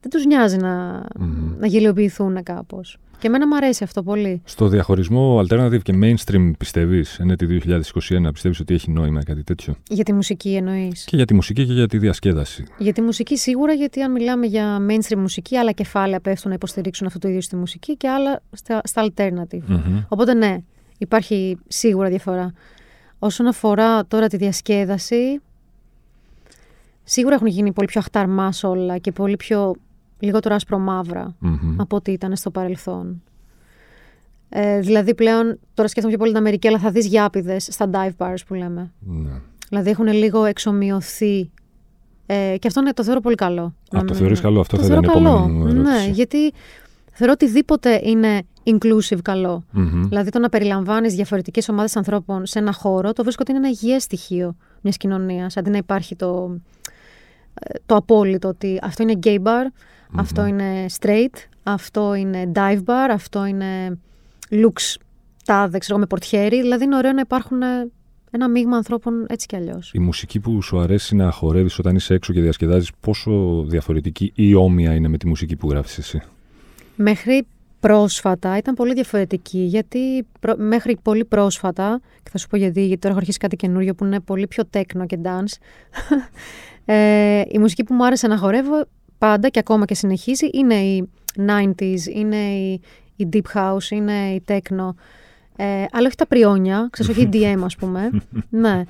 δεν 0.01 0.09
τους 0.09 0.25
νοιάζει 0.25 0.57
να, 0.57 1.03
Μμμ. 1.19 1.53
να 1.59 1.67
γελιοποιηθούν 1.67 2.43
κάπως. 2.43 2.97
Και 3.19 3.27
εμένα 3.27 3.47
μου 3.47 3.55
αρέσει 3.55 3.83
αυτό 3.83 4.03
πολύ. 4.03 4.41
Στο 4.45 4.67
διαχωρισμό 4.67 5.39
alternative 5.39 5.81
και 5.81 5.93
mainstream 6.01 6.51
πιστεύεις, 6.57 7.19
ενέτη 7.19 7.45
2021, 7.45 8.31
πιστεύεις 8.33 8.59
ότι 8.59 8.73
έχει 8.73 8.91
νόημα 8.91 9.23
κάτι 9.23 9.43
τέτοιο; 9.43 9.75
Για 9.89 10.03
τη 10.03 10.13
μουσική 10.13 10.55
εννοείς; 10.55 11.03
Και 11.03 11.15
για 11.15 11.25
τη 11.25 11.33
μουσική 11.33 11.65
και 11.65 11.73
για 11.73 11.87
τη 11.87 11.97
διασκέδαση. 11.97 12.65
Για 12.77 12.93
τη 12.93 13.01
μουσική 13.01 13.37
σίγουρα, 13.37 13.73
γιατί 13.73 14.01
αν 14.01 14.11
μιλάμε 14.11 14.45
για 14.45 14.77
mainstream 14.89 15.17
μουσική, 15.17 15.57
άλλα 15.57 15.71
κεφάλαια 15.71 16.19
πέφτουν 16.19 16.49
να 16.49 16.55
υποστηρίξουν 16.55 17.07
αυτό 17.07 17.19
το 17.19 17.27
ίδιο 17.27 17.41
στη 17.41 17.55
μουσική 17.55 17.97
και 17.97 18.09
άλλα 18.09 18.41
στα, 18.51 18.81
στα 18.83 19.07
alternative. 19.07 19.63
Μμμ. 19.67 20.01
Οπότε 20.07 20.33
ναι, 20.33 20.57
υπάρχει 20.97 21.57
σίγουρα 21.67 22.09
διαφορά. 22.09 22.53
Όσον 23.19 23.47
αφορά 23.47 24.05
τώρα 24.05 24.27
τη 24.27 24.37
διασκέδαση, 24.37 25.41
σίγουρα 27.05 27.35
έχουν 27.35 27.47
γίνει 27.47 27.71
πολύ 27.71 27.87
πιο 27.87 27.99
αχταρμά 27.99 28.53
όλα 28.63 28.97
και 28.97 29.11
πολύ 29.11 29.35
πιο 29.35 29.75
λιγότερο 30.19 30.55
άσπρο-μαύρα 30.55 31.35
Μμμ. 31.39 31.75
από 31.81 31.95
ό,τι 31.95 32.11
ήταν 32.11 32.35
στο 32.35 32.51
παρελθόν. 32.51 33.21
Ε, 34.49 34.79
δηλαδή 34.79 35.15
πλέον, 35.15 35.59
τώρα 35.73 35.89
σκέφτομαι 35.89 36.09
πιο 36.09 36.17
πολύ 36.17 36.29
την 36.31 36.39
Αμερική, 36.39 36.67
αλλά 36.67 36.79
θα 36.79 36.91
δεις 36.91 37.05
γιάπηδες 37.05 37.67
στα 37.71 37.89
dive 37.91 38.25
bars 38.25 38.35
που 38.47 38.53
λέμε. 38.53 38.91
Ναι. 38.99 39.31
Δηλαδή 39.69 39.89
έχουν 39.89 40.07
λίγο 40.07 40.43
εξομοιωθεί. 40.45 41.49
Ε, 42.25 42.55
και 42.59 42.67
αυτό 42.67 42.81
ναι, 42.81 42.93
το 42.93 43.03
θεωρώ 43.03 43.19
πολύ 43.19 43.35
καλό. 43.35 43.61
Α, 43.63 43.71
Να 43.91 43.99
το 43.99 44.05
μην- 44.05 44.15
θεωρείς 44.15 44.41
καλό, 44.41 44.59
αυτό 44.59 44.75
το 44.75 44.81
θα 44.83 44.87
ήταν 44.87 45.03
η 45.03 45.05
θεωρώ 45.07 45.19
επόμενη 45.19 45.51
μου 45.53 45.63
καλό. 45.63 45.73
Ναι, 45.73 45.89
ερώτηση. 45.89 46.11
γιατί 46.11 46.53
θεωρώ 47.11 47.33
οτιδήποτε 47.33 48.01
είναι 48.03 48.41
inclusive 48.63 49.19
καλό. 49.21 49.63
Μμμ. 49.71 50.03
Δηλαδή 50.07 50.29
το 50.29 50.39
να 50.39 50.49
περιλαμβάνεις 50.49 51.13
διαφορετικές 51.15 51.69
ομάδες 51.69 51.95
ανθρώπων 51.95 52.45
σε 52.45 52.59
ένα 52.59 52.73
χώρο, 52.73 53.13
το 53.13 53.23
βρίσκω 53.23 53.41
ότι 53.47 53.51
είναι 53.57 53.67
ένα 53.67 53.77
υγιές 53.81 54.03
στοιχείο 54.03 54.55
μιας 54.81 54.97
κοινωνίας. 54.97 55.57
Αντί 55.57 55.69
να 55.69 55.77
υπάρχει 55.77 56.15
το, 56.15 56.51
ε, 56.51 56.59
το 57.85 57.95
απόλυτο 57.95 58.47
ότι 58.47 58.79
αυτό 58.81 59.03
είναι 59.03 59.19
gay 59.23 59.37
bar, 59.43 59.65
αυτό 60.15 60.45
είναι 60.45 60.85
straight, 60.99 61.35
αυτό 61.63 62.13
είναι 62.13 62.51
dive 62.55 62.83
bar, 62.85 63.09
αυτό 63.11 63.45
είναι 63.45 63.99
looks 64.49 64.95
τάδε, 65.45 65.77
ξέρω 65.77 65.93
εγώ, 65.93 65.99
με 65.99 66.05
πορτιέρι. 66.05 66.61
Δηλαδή 66.61 66.83
είναι 66.83 66.95
ωραίο 66.95 67.11
να 67.11 67.21
υπάρχουν 67.21 67.61
ε, 67.61 67.89
ένα 68.31 68.49
μείγμα 68.49 68.77
ανθρώπων 68.77 69.25
έτσι 69.29 69.47
κι 69.47 69.55
αλλιώς. 69.55 69.91
Η 69.93 69.99
μουσική 69.99 70.39
που 70.39 70.61
σου 70.61 70.79
αρέσει 70.79 71.15
να 71.15 71.31
χορεύεις 71.31 71.79
όταν 71.79 71.95
είσαι 71.95 72.13
έξω 72.13 72.33
και 72.33 72.41
διασκεδάζεις, 72.41 72.91
πόσο 72.99 73.63
διαφορετική 73.67 74.31
ή 74.35 74.53
όμοια 74.53 74.93
είναι 74.93 75.07
με 75.07 75.17
τη 75.17 75.27
μουσική 75.27 75.55
που 75.55 75.69
γράφεις 75.69 75.97
εσύ; 75.97 76.21
Μέχρι 76.95 77.45
πρόσφατα 77.79 78.57
ήταν 78.57 78.73
πολύ 78.73 78.93
διαφορετική, 78.93 79.59
γιατί 79.59 80.25
προ- 80.39 80.57
μέχρι 80.57 80.97
πολύ 81.01 81.25
πρόσφατα, 81.25 82.01
και 82.23 82.29
θα 82.29 82.37
σου 82.37 82.47
πω 82.47 82.57
γιατί, 82.57 82.79
γιατί 82.79 82.97
τώρα 82.97 83.09
έχω 83.09 83.17
αρχίσει 83.17 83.37
κάτι 83.37 83.55
καινούριο 83.55 83.95
που 83.95 84.05
είναι 84.05 84.19
πολύ 84.19 84.47
πιο 84.47 84.63
techno 84.73 85.05
και 85.05 85.19
dance, 85.23 85.53
ε, 86.85 87.41
η 87.47 87.59
μουσική 87.59 87.83
που 87.83 87.93
μου 87.93 88.05
άρεσε 88.05 88.27
να 88.27 88.37
χορεύω 88.37 88.85
πάντα 89.17 89.49
και 89.49 89.59
ακόμα 89.59 89.85
και 89.85 89.95
συνεχίζει 89.95 90.49
είναι 90.53 90.75
η 90.75 91.09
90s, 91.47 92.05
είναι 92.13 92.35
η, 92.35 92.81
η 93.15 93.29
deep 93.33 93.53
house, 93.53 93.89
είναι 93.89 94.29
η 94.29 94.43
techno, 94.47 94.89
ε, 95.55 95.85
αλλά 95.91 96.07
όχι 96.07 96.15
τα 96.15 96.27
πριόνια, 96.27 96.87
ξέρεις, 96.91 97.11
όχι 97.11 97.21
η 97.21 97.29
DM 97.33 97.61
ας 97.63 97.75
πούμε, 97.75 98.09
ναι. 98.49 98.83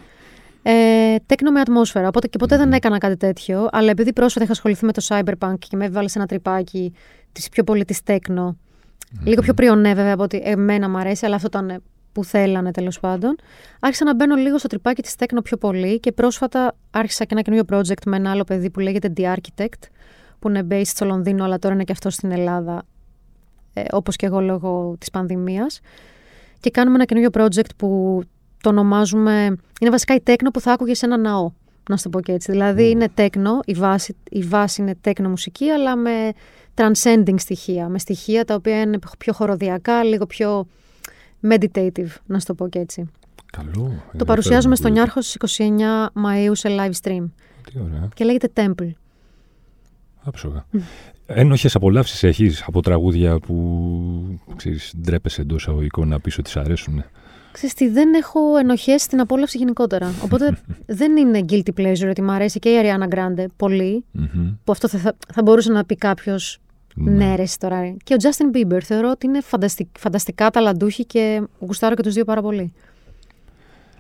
Ε, 0.68 1.16
τέκνο 1.26 1.52
με 1.52 1.60
ατμόσφαιρα. 1.60 2.08
Οπότε 2.08 2.28
και 2.28 2.38
ποτέ 2.38 2.58
δεν 2.58 2.74
έκανα 2.74 2.98
κάτι 2.98 3.18
τέτοιο. 3.18 3.68
Αλλά 3.72 3.90
επειδή 3.90 4.14
πρόσφατα 4.14 4.44
είχα 4.44 4.54
ασχοληθεί 4.54 4.86
με 4.86 4.92
το 4.92 5.06
cyberpunk 5.08 5.54
και 5.60 5.76
με 5.76 5.86
έβαλε 5.86 6.08
σε 6.08 6.18
ένα 6.18 6.28
τρυπάκι 6.28 6.94
της 7.32 7.50
πιο 7.50 7.64
πολύ 7.64 7.86
της 7.86 8.04
τέκνο 8.04 8.58
Λίγο 9.24 9.42
πιο 9.42 9.54
πριονέ 9.54 9.94
βέβαια 9.94 10.14
από 10.14 10.24
ότι 10.24 10.42
εμένα 10.44 10.90
μου 10.90 10.98
αρέσει, 10.98 11.26
αλλά 11.26 11.36
αυτό 11.36 11.48
ήταν 11.48 11.84
που 12.16 12.24
θέλανε 12.24 12.72
τέλος 12.72 13.00
πάντων. 13.00 13.36
Άρχισα 13.80 14.06
να 14.06 14.16
μπαίνω 14.16 14.36
λίγο 14.36 14.58
στο 14.58 14.68
τρυπάκι 14.68 15.02
της 15.02 15.16
τέκνο 15.16 15.42
πιο 15.42 15.58
πολύ 15.58 16.00
και 16.00 16.12
πρόσφατα 16.12 16.76
άρχισα 16.92 17.24
και 17.24 17.30
ένα 17.34 17.42
καινούριο 17.42 17.66
project 17.70 18.06
με 18.06 18.16
ένα 18.16 18.32
άλλο 18.32 18.44
παιδί 18.44 18.70
που 18.70 18.80
λέγεται 18.80 19.14
The 19.18 19.34
Architect, 19.34 19.82
που 20.40 20.50
είναι 20.50 20.68
based 20.70 20.86
στο 20.86 21.06
Λονδίνο, 21.06 21.44
αλλά 21.44 21.60
τώρα 21.60 21.74
είναι 21.74 21.84
και 21.84 21.92
αυτό 21.92 22.10
στην 22.10 22.32
Ελλάδα, 22.32 22.84
ε, 23.74 23.84
όπως 23.92 24.16
και 24.16 24.26
εγώ 24.26 24.42
λόγω 24.42 24.96
της 25.00 25.10
πανδημίας. 25.10 25.80
Και 26.60 26.70
κάνουμε 26.70 26.96
ένα 26.96 27.06
καινούριο 27.06 27.30
project 27.34 27.70
που 27.78 28.22
το 28.64 28.70
ονομάζουμε. 28.70 29.46
Είναι 29.82 29.90
βασικά 29.92 30.16
η 30.16 30.22
τέκνο 30.22 30.52
που 30.52 30.60
θα 30.60 30.72
άκουγες 30.72 30.98
σε 30.98 31.06
ένα 31.06 31.18
ναό. 31.18 31.52
Να 31.90 31.98
σου 31.98 32.04
το 32.04 32.10
πω 32.10 32.22
και 32.22 32.32
έτσι. 32.32 32.52
Δηλαδή 32.52 32.90
είναι 32.90 33.10
τέκνο, 33.14 33.60
η 33.66 33.74
βάση, 33.74 34.16
η 34.30 34.42
βάση 34.42 34.82
είναι 34.82 34.96
τέκνο 35.02 35.30
μουσική, 35.30 35.70
αλλά 35.70 35.96
με 35.96 36.32
transcending 36.76 37.36
στοιχεία. 37.38 37.90
Με 37.90 38.00
στοιχεία 38.00 38.46
τα 38.46 38.56
οποία 38.56 38.82
είναι 38.82 39.00
πιο 39.18 39.34
χοροδιακά, 39.34 40.04
λίγο 40.04 40.26
πιο 40.26 40.68
meditative, 41.42 42.08
να 42.26 42.40
σου 42.40 42.46
το 42.46 42.54
πω 42.54 42.68
και 42.68 42.80
έτσι. 42.80 43.10
Καλό. 43.52 44.04
Το 44.18 44.26
παρουσιάζουμε 44.26 44.76
στο 44.76 44.88
Νιάρχο 44.88 45.22
στις 45.22 45.58
29 45.58 46.06
Μαΐου 46.06 46.52
σε 46.52 46.70
live 46.70 46.92
stream. 47.02 47.26
Τι 47.72 47.80
ωραία. 47.80 48.10
Και 48.14 48.24
λέγεται 48.24 48.52
Temple. 48.54 48.90
Άψογα. 50.24 50.66
Ένοχες 51.26 51.76
απολαύσεις 51.76 52.24
έχεις 52.24 52.64
από 52.68 52.82
τραγούδια 52.82 53.40
που 53.40 54.40
ξέρεις, 54.56 54.94
ντρέπεσαι 55.02 55.42
εντός 55.42 55.68
αγωγικών 55.68 56.08
να 56.08 56.20
πεις 56.20 56.38
ότι 56.38 56.50
σ' 56.50 56.58
αρέσουν. 56.58 57.04
Ξέρεις 57.52 57.76
τι, 57.76 57.90
δεν 57.90 58.14
έχω 58.14 58.58
ενοχές 58.58 59.02
στην 59.02 59.20
απόλαυση 59.20 59.58
γενικότερα. 59.58 60.14
Οπότε 60.24 60.58
δεν 60.86 61.18
είναι 61.18 61.46
guilty 61.50 61.70
pleasure 61.78 62.10
ότι 62.10 62.22
μου 62.22 62.32
αρέσει 62.32 62.60
και 62.60 62.70
η 62.70 62.76
Ariana 62.82 63.16
Grande 63.16 63.46
πολύ, 63.56 64.06
που 64.64 64.72
αυτό 64.72 64.88
θα, 64.88 65.16
θα 65.34 65.42
μπορούσε 65.42 65.72
να 65.72 65.86
πει 65.86 65.96
κάποιος 65.96 66.60
ναι, 66.96 67.36
ρε, 67.36 67.44
τώρα. 67.60 67.96
Και 68.04 68.14
ο 68.14 68.18
Justin 68.22 68.58
Bieber 68.58 68.82
θεωρώ 68.84 69.10
ότι 69.10 69.26
είναι 69.26 69.42
φανταστικ, 69.42 69.88
φανταστικά 70.00 70.50
ταλαντούχοι 70.50 71.06
και 71.06 71.42
γουστάρω 71.60 71.96
και 71.96 72.02
τους 72.02 72.14
δύο 72.14 72.26
πάρα 72.26 72.42
πολύ. 72.42 72.74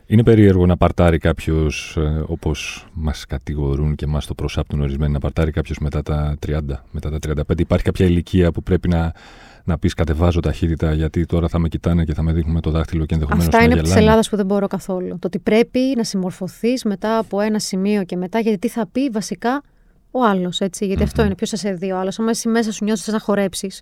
Είναι 0.07 0.23
περίεργο 0.23 0.65
να 0.65 0.77
παρτάρει 0.77 1.17
κάποιος, 1.17 1.97
ε, 1.97 2.23
όπως 2.27 2.87
μας 2.93 3.25
κατηγορούν 3.25 3.95
και 3.95 4.07
μας 4.07 4.25
το 4.25 4.33
προσάπτουν 4.33 4.81
ορισμένοι, 4.81 5.11
να 5.11 5.19
παρτάρει 5.19 5.51
κάποιος 5.51 5.77
μετά 5.77 6.01
τα 6.01 6.35
30, 6.39 6.83
μετά 6.91 7.09
τα 7.09 7.19
35. 7.19 7.61
Υπάρχει 7.61 7.83
κάποια 7.83 8.05
ηλικία 8.05 8.51
που 8.51 8.63
πρέπει 8.63 8.87
να, 8.87 9.13
να 9.63 9.77
πεις 9.77 9.93
κατεβάζω 9.93 10.39
ταχύτητα, 10.39 10.93
γιατί 10.93 11.25
τώρα 11.25 11.47
θα 11.47 11.59
με 11.59 11.67
κοιτάνε 11.67 12.03
και 12.03 12.13
θα 12.13 12.21
με 12.21 12.33
δείχνουν 12.33 12.53
με 12.53 12.61
το 12.61 12.71
δάχτυλο 12.71 13.05
και 13.05 13.13
ενδεχομένως 13.13 13.47
Αυτά 13.47 13.63
είναι 13.63 13.73
από 13.73 13.83
τη 13.83 13.91
Ελλάδας 13.91 14.29
που 14.29 14.35
δεν 14.35 14.45
μπορώ 14.45 14.67
καθόλου. 14.67 15.09
Το 15.09 15.27
ότι 15.27 15.39
πρέπει 15.39 15.79
να 15.95 16.03
συμμορφωθείς 16.03 16.83
μετά 16.83 17.17
από 17.17 17.39
ένα 17.39 17.59
σημείο 17.59 18.03
και 18.03 18.15
μετά, 18.15 18.39
γιατί 18.39 18.57
τι 18.57 18.67
θα 18.67 18.87
πει 18.91 19.09
βασικά 19.09 19.61
ο 20.15 20.25
άλλος, 20.25 20.59
έτσι. 20.59 20.85
Γιατί 20.85 21.03
αυτό 21.03 21.23
είναι, 21.23 21.35
ποιος 21.35 21.49
θα 21.49 21.55
σε 21.55 21.71
δει 21.71 21.91
ο 21.91 21.97
άλλος. 21.97 22.19
Αν 22.19 22.27
εσύ 22.27 22.47
μέσα 22.47 22.71
σου 22.71 22.83
νιώθεις 22.83 23.07
να 23.07 23.19
χορέψεις 23.19 23.81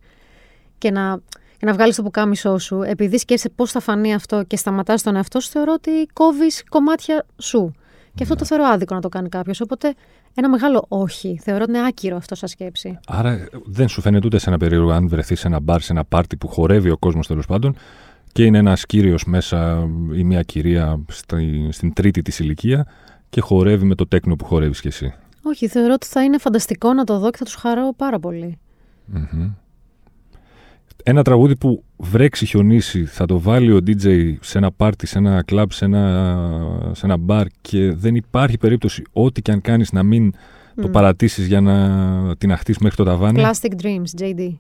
και 0.78 0.92
να, 0.92 1.20
και 1.58 1.66
να 1.66 1.74
βγάλεις 1.74 1.96
το 1.96 2.04
πουκάμισό 2.04 2.58
σου, 2.58 2.82
επειδή 2.82 3.18
σκέφτεσαι 3.18 3.50
πώς 3.56 3.72
θα 3.72 3.80
φανεί 3.80 4.14
αυτό 4.14 4.44
και 4.44 4.58
σταματάς 4.58 5.04
τον 5.04 5.16
εαυτό 5.16 5.40
σου, 5.40 5.50
θεωρώ 5.50 5.74
ότι 5.74 5.92
κόβεις 6.14 6.64
κομμάτια 6.70 7.26
σου. 7.38 7.74
Και 8.16 8.24
αυτό 8.24 8.36
το 8.36 8.46
θεωρώ 8.46 8.64
άδικο 8.64 8.96
να 8.96 9.02
το 9.02 9.10
κάνει 9.10 9.30
κάποιος. 9.30 9.62
Οπότε 9.62 9.94
ένα 10.34 10.50
μεγάλο 10.50 10.86
όχι. 10.88 11.40
Θεωρώ 11.44 11.64
ότι 11.64 11.72
είναι 11.72 11.88
άκυρο 11.88 12.16
αυτό 12.16 12.36
σαν 12.36 12.50
σκέψη. 12.50 13.00
Άρα 13.08 13.48
δεν 13.66 13.88
σου 13.88 14.02
φαίνεται 14.02 14.26
ούτε 14.26 14.38
σε 14.38 14.50
ένα 14.50 14.58
περίεργο 14.58 14.92
αν 14.92 15.08
βρεθείς 15.08 15.40
σε 15.40 15.48
ένα 15.48 15.60
μπαρ, 15.60 15.82
σε 15.82 15.92
ένα 15.92 16.04
πάρτι 16.04 16.38
που 16.38 16.48
χορεύει 16.48 16.90
ο 16.90 16.98
κόσμος 16.98 17.28
τέλος 17.28 17.46
πάντων 17.46 17.76
και 18.32 18.44
είναι 18.44 18.58
ένας 18.58 18.86
κύριος 18.86 19.26
μέσα 19.26 19.90
ή 20.14 20.24
μια 20.24 20.42
κυρία 20.42 21.04
στη, 21.08 21.70
στην 21.72 21.94
τρίτη 21.94 22.22
της 22.22 22.40
ηλικία 22.40 22.88
και 23.30 23.42
χορεύει 23.42 23.86
με 23.86 23.96
το 23.96 24.08
τέκνο 24.08 24.36
που 24.36 24.46
χορεύεις 24.46 24.82
κι 24.82 24.88
εσύ. 24.88 25.14
Όχι, 25.44 25.68
θεωρώ 25.68 25.94
ότι 25.94 26.08
θα 26.08 26.24
είναι 26.24 26.38
φανταστικό 26.38 26.94
να 26.94 27.04
το 27.04 27.20
δω 27.20 27.30
και 27.30 27.38
θα 27.38 27.44
τους 27.44 27.56
χαρώ 27.56 27.94
πάρα 27.96 28.20
Ένα 31.04 31.24
τραγούδι 31.24 31.56
που 31.56 31.84
βρέξει 31.98 32.46
χιονίσει, 32.46 33.06
θα 33.06 33.26
το 33.26 33.40
βάλει 33.40 33.72
ο 33.72 33.78
DJ 33.78 34.36
σε 34.40 34.58
ένα 34.58 34.72
πάρτι, 34.72 35.08
σε 35.08 35.18
ένα 35.18 35.44
κλαμπ, 35.44 35.70
σε 35.72 35.86
ένα, 35.86 36.92
σε 36.92 37.06
ένα 37.06 37.18
μπαρ 37.18 37.48
και 37.62 37.94
δεν 37.94 38.16
υπάρχει 38.16 38.58
περίπτωση 38.58 39.04
ό,τι 39.14 39.42
και 39.42 39.52
αν 39.52 39.62
κάνεις 39.62 39.92
να 39.92 40.04
μην 40.04 40.34
το 40.82 40.90
παρατήσεις 40.90 41.48
για 41.48 41.62
να 41.62 42.36
την 42.38 42.52
αχτείς 42.52 42.78
μέχρι 42.78 42.96
το 42.96 43.04
ταβάνι. 43.04 43.44
Plastic 43.44 43.84
Dreams, 43.84 44.22
JD. 44.22 44.54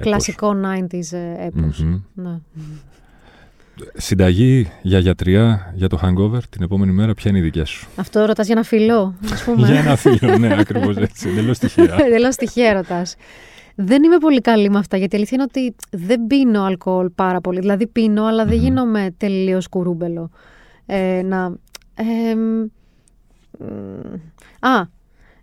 Κλασικό 0.00 0.54
90s 0.64 1.12
ε, 1.12 1.46
επος 1.46 1.84
Ναι. 2.14 2.38
Συνταγή 3.94 4.70
για 4.82 4.98
γιατριά 4.98 5.72
για 5.74 5.88
το 5.88 6.00
hangover 6.02 6.38
την 6.50 6.62
επόμενη 6.62 6.92
μέρα, 6.92 7.14
ποια 7.14 7.30
είναι 7.30 7.38
η 7.38 7.42
δικιά 7.42 7.64
σου; 7.64 7.88
Αυτό 7.96 8.24
ρωτάς 8.24 8.46
για 8.46 8.54
ένα 8.54 8.64
φιλό, 8.64 9.14
ας 9.32 9.44
πούμε. 9.44 9.66
για 9.66 9.78
ένα 9.78 9.96
φιλό, 9.96 10.38
ναι, 10.38 10.54
ακριβώς 10.60 10.96
έτσι. 10.96 11.28
Εντελώ 11.28 11.52
τυχαία. 11.52 11.96
Εντελώ 12.06 12.28
τυχαία 12.28 12.72
ρωτάς. 12.72 13.16
Δεν 13.74 14.02
είμαι 14.02 14.18
πολύ 14.18 14.40
καλή 14.40 14.70
με 14.70 14.78
αυτά, 14.78 14.96
γιατί 14.96 15.14
η 15.14 15.18
αλήθεια 15.18 15.38
είναι 15.40 15.46
ότι 15.48 15.74
δεν 15.90 16.26
πίνω 16.26 16.62
αλκοόλ 16.62 17.08
πάρα 17.08 17.40
πολύ. 17.40 17.60
Δηλαδή 17.60 17.86
πίνω, 17.86 18.24
αλλά 18.24 18.44
δεν 18.44 18.58
γίνομαι 18.58 19.14
τελείως 19.16 19.68
κουρούμπελο. 19.68 20.30
Ε, 20.86 21.22
να. 21.24 21.44
α, 24.60 24.86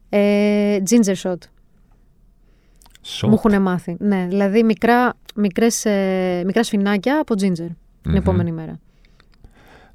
ε, 0.10 0.78
ginger 0.89 1.15
shot. 1.23 1.38
Μου 3.21 3.34
έχουν 3.34 3.62
μάθει. 3.62 3.95
Ναι, 4.00 4.26
δηλαδή 4.30 4.63
μικρά, 4.63 5.13
μικρές, 5.36 5.86
ε, 5.86 6.41
μικρά 6.45 6.63
σφινάκια 6.63 7.19
από 7.19 7.34
ginger 7.38 7.69
την 8.07 8.15
mm 8.15 8.21
επόμενη 8.21 8.51
μέρα. 8.51 8.79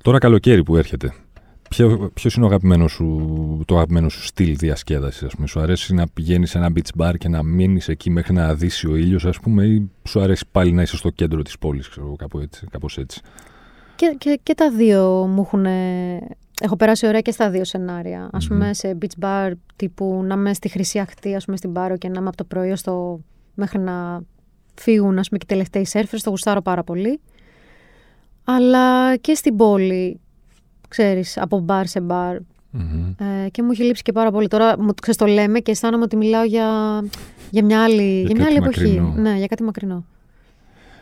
Τώρα 0.02 0.18
καλοκαίρι 0.18 0.62
που 0.62 0.76
έρχεται, 0.76 1.12
Ποιο 1.68 2.10
ποιος 2.14 2.34
είναι 2.34 2.44
ο 2.44 2.48
αγαπημένος 2.48 2.92
σου, 2.92 3.62
το 3.66 3.74
αγαπημένο 3.74 4.08
σου 4.08 4.22
στυλ 4.22 4.56
διασκέδασης, 4.56 5.22
ας 5.22 5.34
πούμε; 5.34 5.46
Σου 5.46 5.60
αρέσει 5.60 5.94
να 5.94 6.08
πηγαίνεις 6.08 6.50
σε 6.50 6.58
ένα 6.58 6.72
beach 6.74 7.02
bar 7.02 7.14
και 7.18 7.28
να 7.28 7.42
μείνεις 7.42 7.88
εκεί 7.88 8.10
μέχρι 8.10 8.32
να 8.32 8.54
δύσει 8.54 8.88
ο 8.88 8.96
ήλιος, 8.96 9.24
ας 9.24 9.40
πούμε, 9.40 9.64
ή 9.64 9.90
σου 10.04 10.20
αρέσει 10.20 10.44
πάλι 10.52 10.72
να 10.72 10.82
είσαι 10.82 10.96
στο 10.96 11.10
κέντρο 11.10 11.42
της 11.42 11.58
πόλης, 11.58 11.88
ξέρω 11.88 12.16
κάπου 12.16 12.38
έτσι. 12.38 12.66
Κάπως 12.70 12.98
έτσι; 12.98 13.20
Και, 13.96 14.14
και, 14.18 14.40
και 14.42 14.54
τα 14.54 14.70
δύο 14.70 15.26
μου 15.26 15.40
έχουν. 15.40 15.66
Έχω 16.60 16.76
περάσει 16.76 17.06
ωραία 17.06 17.20
και 17.20 17.30
στα 17.30 17.50
δύο 17.50 17.64
σενάρια. 17.64 18.30
Α 18.32 18.38
πούμε, 18.48 18.74
σε 18.74 18.98
beach 19.00 19.24
bar 19.24 19.52
τύπου 19.76 20.22
να 20.24 20.34
είμαι 20.34 20.54
στη 20.54 20.68
χρυσή 20.68 20.98
αχτή, 20.98 21.34
ας 21.34 21.44
πούμε, 21.44 21.56
στην 21.56 21.72
Πάρο 21.72 21.96
και 21.96 22.08
να 22.08 22.18
είμαι 22.18 22.28
από 22.28 22.36
το 22.36 22.44
πρωί 22.44 22.76
στο... 22.76 23.20
μέχρι 23.54 23.78
να 23.78 24.22
φύγουν, 24.74 25.18
ας 25.18 25.28
πούμε, 25.28 25.38
και 25.38 25.44
οι 25.44 25.48
τελευταίοι 25.48 25.84
σερφερ. 25.84 26.22
Το 26.22 26.30
γουστάρω 26.30 26.62
πάρα 26.62 26.84
πολύ 26.84 27.20
αλλά 28.44 29.16
και 29.16 29.34
στην 29.34 29.56
πόλη, 29.56 30.20
ξέρεις, 30.88 31.38
από 31.38 31.58
μπαρ 31.58 31.86
σε 31.86 32.00
μπαρ. 32.00 32.36
Ε, 33.16 33.48
και 33.50 33.62
μου 33.62 33.70
έχει 33.70 33.82
λείψει 33.82 34.02
και 34.02 34.12
πάρα 34.12 34.30
πολύ. 34.30 34.48
Τώρα 34.48 34.80
μου 34.80 34.94
ξέρεις, 34.94 35.18
το 35.18 35.26
λέμε 35.26 35.60
και 35.60 35.70
αισθάνομαι 35.70 36.02
ότι 36.02 36.16
μιλάω 36.16 36.44
για, 36.44 36.66
για 37.50 37.64
μια 37.64 37.82
άλλη, 37.82 38.20
για, 38.20 38.34
μια 38.36 38.46
άλλη 38.46 38.56
εποχή. 38.56 39.12
Ναι, 39.16 39.36
για 39.36 39.46
κάτι 39.46 39.62
μακρινό. 39.62 40.04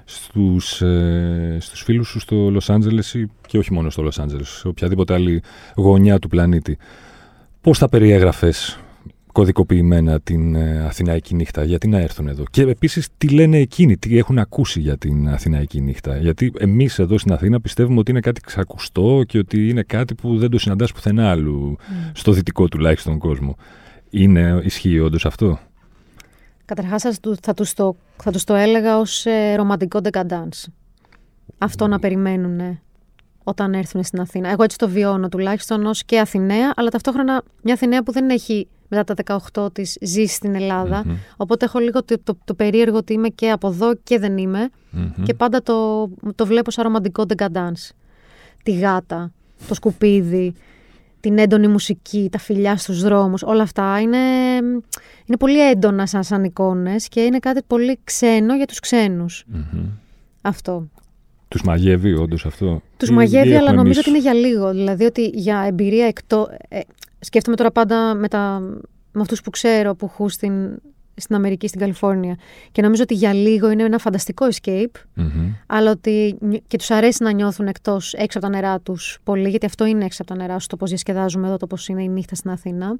Στους, 0.05 0.83
ε, 0.83 1.57
στους 1.61 1.83
φίλους 1.83 2.09
σου 2.09 2.19
στο 2.19 2.37
Λος 2.37 2.71
Άντζελες 2.71 3.15
ή 3.15 3.31
και 3.47 3.59
όχι 3.59 3.73
μόνο 3.73 3.91
στο 3.91 4.03
Λος 4.03 4.19
Άντζελες, 4.19 4.49
σε 4.49 4.69
οποιαδήποτε 4.69 5.15
άλλη 5.15 5.43
γωνιά 5.77 6.19
του 6.19 6.29
πλανήτη, 6.29 6.79
πώς 7.61 7.79
θα 7.79 7.89
περιέγραφες; 7.89 8.79
Κωδικοποιημένα 9.33 10.21
την 10.21 10.55
ε, 10.55 10.85
Αθηναϊκή 10.85 11.35
νύχτα, 11.35 11.65
γιατί 11.65 11.89
να 11.89 11.99
έρθουν 11.99 12.29
εδώ; 12.29 12.45
Και 12.51 12.63
επίσης 12.63 13.09
τι 13.19 13.29
λένε 13.29 13.59
εκείνοι, 13.59 13.97
τι 13.97 14.19
έχουν 14.19 14.39
ακούσει 14.39 14.81
για 14.81 14.97
την 14.97 15.29
Αθηναϊκή 15.29 15.81
νύχτα; 15.81 16.17
Γιατί 16.17 16.53
εμείς 16.59 16.99
εδώ 16.99 17.19
στην 17.19 17.33
Αθήνα 17.33 17.61
πιστεύουμε 17.61 17.99
ότι 17.99 18.11
είναι 18.11 18.21
κάτι 18.21 18.41
ξακουστό 18.41 19.23
και 19.27 19.39
ότι 19.39 19.69
είναι 19.69 19.83
κάτι 19.83 20.15
που 20.15 20.39
δεν 20.39 20.51
το 20.51 20.59
συναντάς 20.59 20.93
πουθενά 20.93 21.31
άλλου, 21.31 21.77
mm. 21.79 22.11
στο 22.13 22.33
δυτικό 22.33 22.69
τουλάχιστον 22.69 23.19
κόσμο. 23.19 23.57
Είναι, 24.11 24.61
ισχύει 24.65 24.99
όντως 24.99 25.27
αυτό; 25.27 25.59
Καταρχάς, 26.65 27.03
θα 27.41 27.55
τους 27.55 27.73
το, 27.73 27.97
θα 28.17 28.31
τους 28.33 28.45
το 28.45 28.55
έλεγα 28.55 28.99
ως 28.99 29.27
ε, 29.27 29.55
ρομαντικό 29.55 30.01
decadence. 30.03 30.65
Αυτό 31.59 31.87
να 31.87 31.99
περιμένουν 31.99 32.81
όταν 33.45 33.75
έρθουν 33.75 34.05
στην 34.05 34.21
Αθήνα. 34.21 34.49
Εγώ 34.51 34.63
έτσι 34.63 34.79
το 34.79 34.89
βιώνω 34.89 35.29
τουλάχιστον 35.29 35.87
ως 35.87 36.05
και 36.05 36.19
Αθηναία, 36.19 36.73
αλλά 36.77 36.91
ταυτόχρονα 36.91 37.43
μια 37.63 37.75
Αθηναία 37.75 38.03
που 38.03 38.13
δεν 38.13 38.31
έχει 38.31 38.69
μετά 38.89 39.15
τα 39.15 39.41
18 39.55 39.75
της 39.75 39.99
ζει 40.01 40.25
στην 40.25 40.55
ελλαδα 40.55 41.05
Οπότε 41.37 41.65
έχω 41.65 41.79
λίγο 41.79 42.05
το, 42.05 42.17
το, 42.25 42.39
το, 42.45 42.55
περίεργο 42.55 42.97
ότι 42.97 43.13
είμαι 43.13 43.29
και 43.29 43.51
από 43.51 43.69
εδώ 43.69 43.95
και 43.95 44.19
δεν 44.19 44.37
ειμαι 44.37 44.69
Και 45.23 45.35
πάντα 45.35 45.63
το, 45.63 46.09
το 46.35 46.47
βλέπω 46.47 46.71
σαν 46.71 46.85
ρομαντικό 46.85 47.25
decadence. 47.29 47.91
Τη 48.63 48.73
γάτα, 48.73 49.33
το 49.69 49.75
σκουπίδι, 49.75 50.55
την 51.21 51.39
έντονη 51.39 51.69
μουσική, 51.69 52.29
τα 52.33 52.39
φιλιά 52.39 52.77
στους 52.77 53.03
δρόμους, 53.03 53.43
όλα 53.43 53.63
αυτά 53.63 54.01
είναι, 54.01 54.19
είναι 55.25 55.37
πολύ 55.39 55.69
έντονα 55.71 56.07
σαν, 56.07 56.25
σαν 56.25 56.45
εικόνες 56.45 57.09
και 57.09 57.21
είναι 57.21 57.39
κάτι 57.39 57.63
πολύ 57.67 57.99
ξένο 58.05 58.57
για 58.57 58.67
τους 58.67 58.81
ξενους 58.81 59.45
Αυτό. 60.43 60.89
Τους 61.51 61.63
μαγεύει 61.63 62.15
όντως 62.15 62.47
αυτό; 62.47 62.83
Τους 62.97 63.11
μαγεύει, 63.11 63.55
αλλά 63.55 63.73
νομίζω 63.73 64.01
ότι 64.01 64.09
είναι 64.09 64.19
για 64.19 64.35
λίγο. 64.35 64.71
Δηλαδή 64.71 65.05
ότι 65.05 65.31
για 65.35 65.65
εμπειρία 65.67 66.07
εκτό, 66.07 66.49
ε, 66.69 66.81
σκέφτομαι 67.21 67.57
τώρα 67.57 67.71
πάντα 67.71 68.15
με, 68.15 68.29
τα, 68.29 68.61
με 69.13 69.21
αυτούς 69.21 69.41
που 69.41 69.51
ξέρω 69.51 69.95
που 69.95 70.09
έχουν 70.13 70.29
στην, 70.29 70.79
στην 71.15 71.35
Αμερική, 71.35 71.69
στην 71.69 71.81
Καλιφόρνια. 71.81 72.37
Και 72.73 72.83
νομίζω 72.83 73.03
ότι 73.03 73.15
για 73.15 73.33
λίγο 73.33 73.71
είναι 73.71 73.83
ένα 73.83 73.99
φανταστικό 73.99 74.47
escape, 74.51 75.01
αλλά 75.67 75.91
ότι 75.91 76.39
και 76.67 76.77
τους 76.77 76.91
αρέσει 76.91 77.23
να 77.23 77.33
νιώθουν 77.33 77.67
εκτός, 77.67 78.13
έξω 78.13 78.39
από 78.39 78.47
τα 78.47 78.53
νερά 78.53 78.81
τους 78.81 79.19
πολύ, 79.25 79.49
γιατί 79.49 79.67
αυτό 79.67 79.87
είναι 79.87 80.05
έξω 80.05 80.23
από 80.23 80.33
τα 80.35 80.37
νερά 80.37 80.57
του, 80.57 80.65
το 80.69 80.77
πώς 80.77 80.89
διασκεδάζουμε 80.89 81.47
εδώ, 81.47 81.57
το 81.57 81.67
πώς 81.67 81.89
είναι 81.89 82.03
η 82.03 82.09
νύχτα 82.09 82.35
στην 82.35 82.51
Αθήνα. 82.51 82.99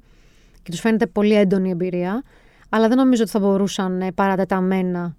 Και 0.63 0.71
τους 0.71 0.79
φαίνεται 0.79 1.07
πολύ 1.07 1.33
έντονη 1.33 1.69
εμπειρία, 1.69 2.23
αλλά 2.69 2.87
δεν 2.87 2.97
νομίζω 2.97 3.21
ότι 3.21 3.31
θα 3.31 3.39
μπορούσαν 3.39 4.01
ε, 4.01 4.11
παρατεταμένα 4.11 5.15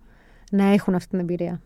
να 0.51 0.65
έχουν 0.65 0.95
αυτή 0.95 1.09
την 1.09 1.19
εμπειρία. 1.19 1.61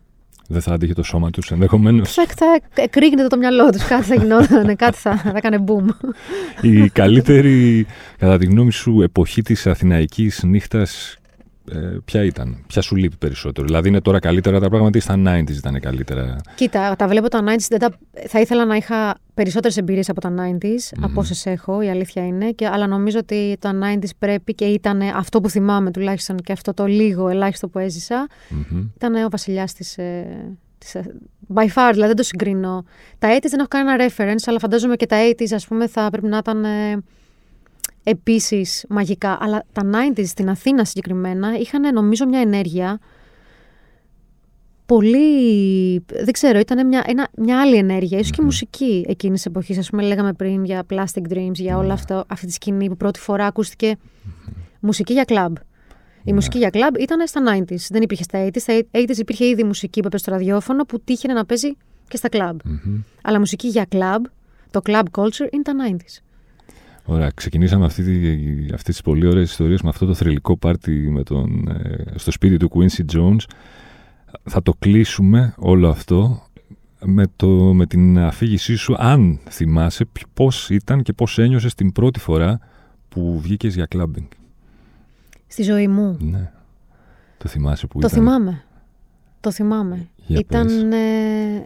Δεν 0.49 0.61
θα 0.61 0.73
άντυχε 0.73 0.93
το 0.93 1.03
σώμα 1.03 1.29
τους 1.29 1.51
ενδεχομένως. 1.51 2.13
Θα, 2.13 2.25
θα 2.35 2.59
εκρήγνεται 2.81 3.27
το 3.27 3.37
μυαλό 3.37 3.69
τους, 3.69 3.83
κάτι 3.83 4.03
θα 4.03 4.15
γινόταν, 4.15 4.75
κάτι 4.75 4.97
θα, 4.97 5.17
θα 5.17 5.33
έκανε 5.35 5.63
boom. 5.67 6.13
Η 6.61 6.89
καλύτερη, 6.89 7.85
κατά 8.17 8.37
τη 8.37 8.45
γνώμη 8.45 8.71
σου, 8.71 9.01
εποχή 9.01 9.41
της 9.41 9.67
αθηναϊκής 9.67 10.43
νύχτας 10.43 11.17
ε, 11.71 11.97
ποια 12.05 12.23
ήταν, 12.23 12.63
ποια 12.67 12.81
σου 12.81 12.95
λείπει 12.95 13.15
περισσότερο. 13.15 13.67
Δηλαδή 13.67 13.87
είναι 13.87 14.01
τώρα 14.01 14.19
καλύτερα 14.19 14.59
τα 14.59 14.69
πράγματα 14.69 14.97
ή 14.97 15.01
στα 15.01 15.15
90s 15.25 15.49
ήταν 15.49 15.79
καλύτερα; 15.79 16.35
Κοίτα, 16.55 16.95
τα 16.95 17.07
βλέπω 17.07 17.27
τα 17.27 17.43
90s. 17.43 17.65
Δεν 17.69 17.79
τα... 17.79 17.97
Θα 18.27 18.39
ήθελα 18.39 18.65
να 18.65 18.75
είχα 18.75 19.17
περισσότερες 19.33 19.77
εμπειρίες 19.77 20.09
από 20.09 20.21
τα 20.21 20.33
90s, 20.37 20.63
mm-hmm. 20.63 20.99
από 21.01 21.19
όσες 21.19 21.45
έχω, 21.45 21.81
η 21.81 21.89
αλήθεια 21.89 22.25
είναι. 22.25 22.51
Και, 22.51 22.67
αλλά 22.67 22.87
νομίζω 22.87 23.19
ότι 23.19 23.57
τα 23.59 23.73
90s 23.83 24.09
πρέπει 24.19 24.53
και 24.53 24.65
ήταν 24.65 25.01
αυτό 25.01 25.41
που 25.41 25.49
θυμάμαι 25.49 25.91
τουλάχιστον 25.91 26.37
και 26.37 26.51
αυτό 26.51 26.73
το 26.73 26.85
λίγο 26.85 27.29
ελάχιστο 27.29 27.67
που 27.67 27.79
έζησα. 27.79 28.27
Mm-hmm. 28.29 28.89
Ήταν 28.95 29.15
ο 29.15 29.27
βασιλιάς 29.29 29.73
της. 29.73 29.97
Ε, 29.97 30.25
της, 30.77 30.95
ε, 30.95 31.15
by 31.55 31.63
far, 31.63 31.89
δηλαδή 31.91 32.07
δεν 32.07 32.15
το 32.15 32.23
συγκρίνω. 32.23 32.83
Τα 33.19 33.37
80s 33.37 33.45
δεν 33.49 33.59
έχω 33.59 33.67
κανένα 33.67 34.09
reference, 34.09 34.43
αλλά 34.45 34.59
φαντάζομαι 34.59 34.95
και 34.95 35.05
τα 35.05 35.17
80s, 35.29 35.53
ας 35.53 35.67
πούμε, 35.67 35.87
θα 35.87 36.09
πρέπει 36.09 36.27
να 36.27 36.37
ήταν 36.37 36.63
ε, 36.63 37.03
επίσης 38.09 38.85
μαγικά. 38.89 39.37
Αλλά 39.41 39.63
τα 39.71 39.81
90s 39.83 40.25
στην 40.25 40.49
Αθήνα 40.49 40.85
συγκεκριμένα 40.85 41.57
είχαν 41.57 41.93
νομίζω 41.93 42.27
μια 42.27 42.39
ενέργεια 42.39 42.99
πολύ. 44.85 45.99
Δεν 45.99 46.31
ξέρω, 46.31 46.59
ήταν 46.59 46.87
μια, 46.87 47.03
ένα, 47.07 47.27
μια 47.37 47.61
άλλη 47.61 47.75
ενέργεια, 47.75 48.19
ίσως 48.19 48.31
και 48.31 48.41
μουσική 48.41 49.05
εκείνης 49.07 49.41
τη 49.41 49.49
εποχής. 49.49 49.77
Α 49.77 49.89
πούμε, 49.89 50.03
λέγαμε 50.03 50.33
πριν 50.33 50.63
για 50.63 50.85
Plastic 50.89 51.33
Dreams, 51.33 51.53
για 51.53 51.77
όλα 51.77 51.93
αυτό, 51.93 52.23
αυτή 52.27 52.45
τη 52.45 52.51
σκηνή 52.51 52.87
που 52.87 52.97
πρώτη 52.97 53.19
φορά 53.19 53.45
ακούστηκε 53.45 53.95
μουσική 54.79 55.13
για 55.13 55.23
κλαμπ. 55.23 55.55
Η 56.23 56.33
μουσική 56.33 56.57
για 56.57 56.69
κλαμπ 56.69 56.95
ήταν 56.99 57.27
στα 57.27 57.41
90s. 57.57 57.85
Δεν 57.89 58.01
υπήρχε 58.01 58.23
στα 58.23 58.45
80s. 58.45 58.59
Στα 58.59 58.73
80s 58.91 59.17
υπήρχε 59.17 59.45
ήδη 59.45 59.63
μουσική 59.63 59.99
που 59.99 60.07
έπαιζε 60.07 60.23
στο 60.23 60.31
ραδιόφωνο 60.31 60.83
που 60.83 60.99
τύχαινε 60.99 61.33
να 61.33 61.45
παίζει 61.45 61.77
και 62.07 62.17
στα 62.17 62.29
κλαμπ. 62.29 62.59
Αλλά 63.21 63.39
μουσική 63.39 63.67
για 63.67 63.85
κλαμπ, 63.85 64.23
το 64.71 64.79
club 64.85 65.03
culture 65.11 65.47
είναι 65.51 65.63
τα 65.63 65.73
90s. 65.89 66.26
Ωραία, 67.09 67.31
ξεκινήσαμε 67.35 67.85
αυτή, 67.85 68.01
αυτές 68.73 68.93
τις 68.93 69.01
πολύ 69.01 69.27
ωραίες 69.27 69.49
ιστορίες 69.49 69.81
με 69.81 69.89
αυτό 69.89 70.05
το 70.05 70.13
θρηλυκό 70.13 70.57
πάρτι 70.57 70.91
με 70.91 71.23
τον, 71.23 71.67
ε, 71.67 72.17
στο 72.17 72.31
σπίτι 72.31 72.57
του 72.57 72.69
Quincy 72.73 73.15
Jones. 73.15 73.43
Θα 74.43 74.61
το 74.61 74.73
κλείσουμε 74.79 75.53
όλο 75.57 75.89
αυτό 75.89 76.47
με, 77.05 77.25
το, 77.35 77.47
με 77.73 77.85
την 77.85 78.19
αφήγησή 78.19 78.75
σου, 78.75 78.95
αν 78.97 79.39
θυμάσαι 79.49 80.05
πώς 80.33 80.69
ήταν 80.69 81.01
και 81.01 81.13
πώς 81.13 81.37
ένιωσες 81.39 81.73
την 81.73 81.91
πρώτη 81.91 82.19
φορά 82.19 82.59
που 83.09 83.39
βγήκες 83.41 83.75
για 83.75 83.85
κλάμπινγκ. 83.85 84.27
Στη 85.47 85.63
ζωή 85.63 85.87
μου. 85.87 86.17
Ναι. 86.19 86.51
Το 87.37 87.49
θυμάσαι 87.49 87.87
που 87.87 87.99
το 87.99 88.07
ήταν; 88.07 88.09
Το 88.09 88.15
θυμάμαι. 88.25 88.63
Το 89.39 89.51
θυμάμαι. 89.51 90.07
ήταν, 90.27 90.91
ε, 90.91 91.65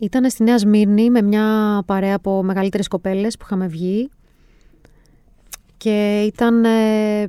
ήταν 0.00 0.30
στη 0.30 0.42
Νέα 0.42 0.58
Σμύρνη 0.58 1.10
με 1.10 1.22
μια 1.22 1.82
παρέα 1.86 2.14
από 2.14 2.42
μεγαλύτερες 2.42 2.88
κοπέλες 2.88 3.36
που 3.36 3.44
είχαμε 3.46 3.66
βγει 3.66 4.10
και 5.78 6.22
ήταν, 6.22 6.64
ε, 6.64 7.22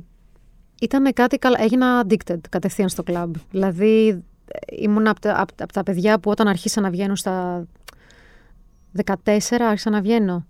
ήταν 0.80 1.12
κάτι 1.12 1.38
καλά. 1.38 1.56
Έγινα 1.60 2.04
addicted 2.04 2.38
κατευθείαν 2.50 2.88
στο 2.88 3.02
κλαμπ. 3.02 3.34
Δηλαδή 3.50 4.22
ήμουν 4.78 5.06
από 5.06 5.20
τα, 5.20 5.46
από, 5.56 5.72
τα 5.72 5.82
παιδιά 5.82 6.18
που 6.18 6.30
όταν 6.30 6.48
αρχίσα 6.48 6.80
να 6.80 6.90
βγαίνω 6.90 7.16
στα 7.16 7.66
14 9.04 9.38
άρχισα 9.60 9.90
να 9.90 10.00
βγαίνω. 10.00 10.46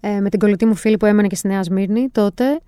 Ε, 0.00 0.20
με 0.20 0.28
την 0.28 0.38
κολλητή 0.38 0.66
μου 0.66 0.74
φίλη 0.74 0.96
που 0.96 1.06
έμενε 1.06 1.28
και 1.28 1.36
στη 1.36 1.48
Νέα 1.48 1.62
Σμύρνη 1.62 2.08
τότε 2.08 2.60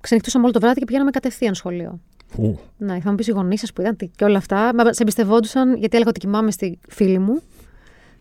ξενυχτούσαμε 0.00 0.44
όλο 0.44 0.52
το 0.52 0.60
βράδυ 0.60 0.78
και 0.78 0.84
πηγαίναμε 0.84 1.10
κατευθείαν 1.10 1.54
σχολείο. 1.54 2.00
Ου. 2.36 2.58
Ναι, 2.76 3.00
θα 3.00 3.10
μου 3.10 3.16
πει 3.16 3.24
οι 3.26 3.30
γονείς 3.30 3.60
σα 3.60 3.72
που 3.72 3.80
ήταν 3.80 3.96
και 4.16 4.24
όλα 4.24 4.38
αυτά. 4.38 4.74
Μα 4.74 4.92
σε 4.92 5.02
εμπιστευόντουσαν 5.02 5.76
γιατί 5.76 5.96
έλεγα 5.96 6.10
ότι 6.10 6.20
κοιμάμαι 6.20 6.50
στη 6.50 6.78
φίλη 6.88 7.18
μου. 7.18 7.42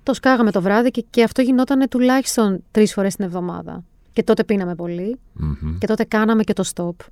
Το 0.04 0.14
σκάγαμε 0.14 0.52
το 0.52 0.62
βράδυ 0.62 0.92
και, 0.92 1.06
και 1.10 1.24
αυτό 1.24 1.42
γινόταν 1.42 1.90
τουλάχιστον 1.90 2.64
τρεις 2.72 2.94
φορές 2.94 3.16
την 3.16 3.26
εβδομάδα. 3.26 3.84
Και 4.20 4.26
τότε 4.26 4.44
πίναμε 4.44 4.76
Και 5.80 5.88
τότε 5.88 6.04
κάναμε 6.04 6.44
και 6.44 6.54
το 6.54 6.64
stop. 6.76 7.06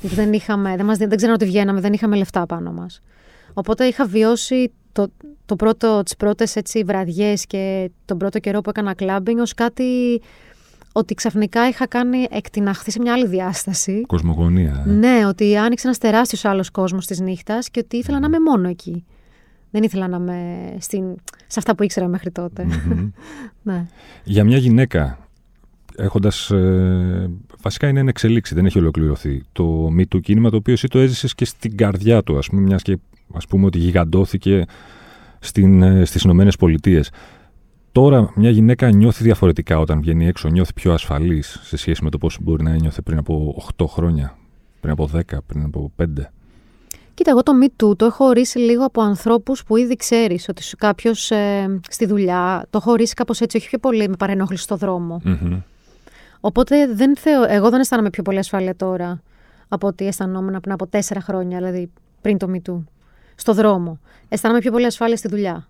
Γιατί 0.00 0.16
δεν 0.16 0.32
είχαμε, 0.32 0.76
δεν, 0.76 0.86
μας, 0.86 0.98
δεν 0.98 1.16
ξέρω 1.16 1.32
ότι 1.32 1.44
βγαίναμε, 1.44 1.80
δεν 1.80 1.92
είχαμε 1.92 2.16
λεφτά 2.16 2.46
πάνω 2.46 2.72
μας. 2.72 3.02
Οπότε 3.52 3.84
είχα 3.84 4.06
βιώσει 4.06 4.72
το, 4.92 5.08
το 5.46 5.56
πρώτο, 5.56 6.02
τις 6.02 6.16
πρώτες 6.16 6.56
έτσι, 6.56 6.82
βραδιές 6.84 7.46
και 7.46 7.90
τον 8.04 8.18
πρώτο 8.18 8.38
καιρό 8.38 8.60
που 8.60 8.70
έκανα 8.70 8.94
κλάμπινγκ 8.94 9.40
ως 9.40 9.54
κάτι 9.54 10.20
ότι 10.92 11.14
ξαφνικά 11.14 11.68
είχα 11.68 11.86
κάνει 11.86 12.26
εκτιναχθεί 12.30 12.90
σε 12.90 13.00
μια 13.00 13.12
άλλη 13.12 13.26
διάσταση. 13.26 14.02
Κοσμογονία. 14.06 14.84
Ε. 14.86 14.90
Ναι, 14.90 15.26
ότι 15.26 15.56
άνοιξε 15.56 15.86
ένας 15.86 15.98
τεράστιος 15.98 16.44
άλλος 16.44 16.70
κόσμος 16.70 17.06
της 17.06 17.20
νύχτας 17.20 17.70
και 17.70 17.80
ότι 17.84 17.96
ήθελα 17.96 18.20
να 18.20 18.26
είμαι 18.26 18.40
μόνο 18.40 18.68
εκεί. 18.68 19.04
Δεν 19.70 19.82
ήθελα 19.82 20.08
να 20.08 20.16
είμαι 20.16 20.76
στην... 20.78 21.14
σε 21.46 21.58
αυτά 21.58 21.74
που 21.74 21.82
ήξερα 21.82 22.08
μέχρι 22.08 22.32
ναι. 23.62 23.86
Για 24.24 24.44
μια 24.44 24.56
γυναίκα 24.56 25.27
έχοντας. 25.98 26.50
Ε, 26.50 27.30
βασικά 27.62 27.88
είναι 27.88 28.00
εν 28.00 28.08
εξελίξη, 28.08 28.54
δεν 28.54 28.66
έχει 28.66 28.78
ολοκληρωθεί 28.78 29.42
το 29.52 29.64
μη 29.90 30.06
του 30.06 30.20
κίνημα, 30.20 30.50
το 30.50 30.56
οποίο 30.56 30.72
εσύ 30.72 30.88
το 30.88 30.98
έζησες 30.98 31.34
και 31.34 31.44
στην 31.44 31.76
καρδιά 31.76 32.22
του, 32.22 32.38
ας 32.38 32.48
πούμε, 32.48 32.60
μιας 32.60 32.82
και 32.82 32.98
ας 33.34 33.46
πούμε 33.46 33.66
ότι 33.66 33.78
γιγαντώθηκε 33.78 34.64
στην, 35.38 35.82
ε, 35.82 36.04
στις 36.04 36.22
Ηνωμένες 36.22 36.56
Πολιτείες. 36.56 37.10
Τώρα 37.92 38.32
μια 38.34 38.50
γυναίκα 38.50 38.90
νιώθει 38.90 39.22
διαφορετικά 39.22 39.78
όταν 39.78 40.00
βγαίνει 40.00 40.26
έξω, 40.26 40.48
νιώθει 40.48 40.72
πιο 40.72 40.92
ασφαλής 40.92 41.60
σε 41.62 41.76
σχέση 41.76 42.04
με 42.04 42.10
το 42.10 42.18
πώς 42.18 42.38
μπορεί 42.40 42.62
να 42.62 42.74
νιώθει 42.74 43.02
πριν 43.02 43.18
από 43.18 43.54
8 43.76 43.86
χρόνια, 43.86 44.36
πριν 44.80 44.92
από 44.92 45.10
10, 45.14 45.20
πριν 45.46 45.64
από 45.64 45.92
5. 45.96 46.04
Κοίτα, 47.14 47.30
εγώ 47.30 47.42
το 47.42 47.52
Me 47.62 47.84
Too 47.84 47.96
το 47.96 48.04
έχω 48.04 48.24
ορίσει 48.24 48.58
λίγο 48.58 48.84
από 48.84 49.02
ανθρώπους 49.02 49.64
που 49.64 49.76
ήδη 49.76 49.96
ξέρεις 49.96 50.48
ότι 50.48 50.62
κάποιος 50.78 51.30
ε, 51.30 51.80
στη 51.88 52.06
δουλειά 52.06 52.66
το 52.70 52.78
έχω 52.78 52.90
ορίσει 52.90 53.14
κάπως 53.14 53.40
έτσι, 53.40 53.56
όχι 53.56 53.68
πιο 53.68 53.78
πολύ 53.78 54.08
με 54.08 54.16
παρενόχληση 54.16 54.62
στο 54.62 54.76
δρομο 54.76 55.20
Οπότε 56.40 56.86
δεν 56.86 57.16
θεω, 57.16 57.42
εγώ 57.42 57.70
δεν 57.70 57.80
αισθάνομαι 57.80 58.10
πιο 58.10 58.22
πολύ 58.22 58.38
ασφάλεια 58.38 58.76
τώρα 58.76 59.22
από 59.68 59.86
ότι 59.86 60.06
αισθανόμουν 60.06 60.60
πριν 60.60 60.72
από 60.72 60.86
τέσσερα 60.86 61.20
χρόνια, 61.20 61.58
δηλαδή 61.58 61.90
πριν 62.20 62.38
το 62.38 62.46
MeToo. 62.52 62.84
Στο 63.34 63.54
δρόμο. 63.54 64.00
Αισθάνομαι 64.28 64.60
πιο 64.60 64.70
πολύ 64.70 64.86
ασφάλεια 64.86 65.16
στη 65.16 65.28
δουλειά. 65.28 65.68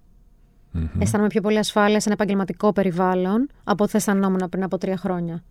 Mm-hmm. 0.74 0.88
Αισθάνομαι 0.98 1.28
πιο 1.28 1.40
πολύ 1.40 1.58
ασφάλεια 1.58 2.00
σε 2.00 2.08
ένα 2.08 2.16
επαγγελματικό 2.20 2.72
περιβάλλον 2.72 3.48
από 3.64 3.84
ό,τι 3.84 3.92
αισθανόμουν 3.96 4.48
πριν 4.50 4.62
από 4.62 4.78
τρία 4.78 4.96
χρόνια. 4.96 5.44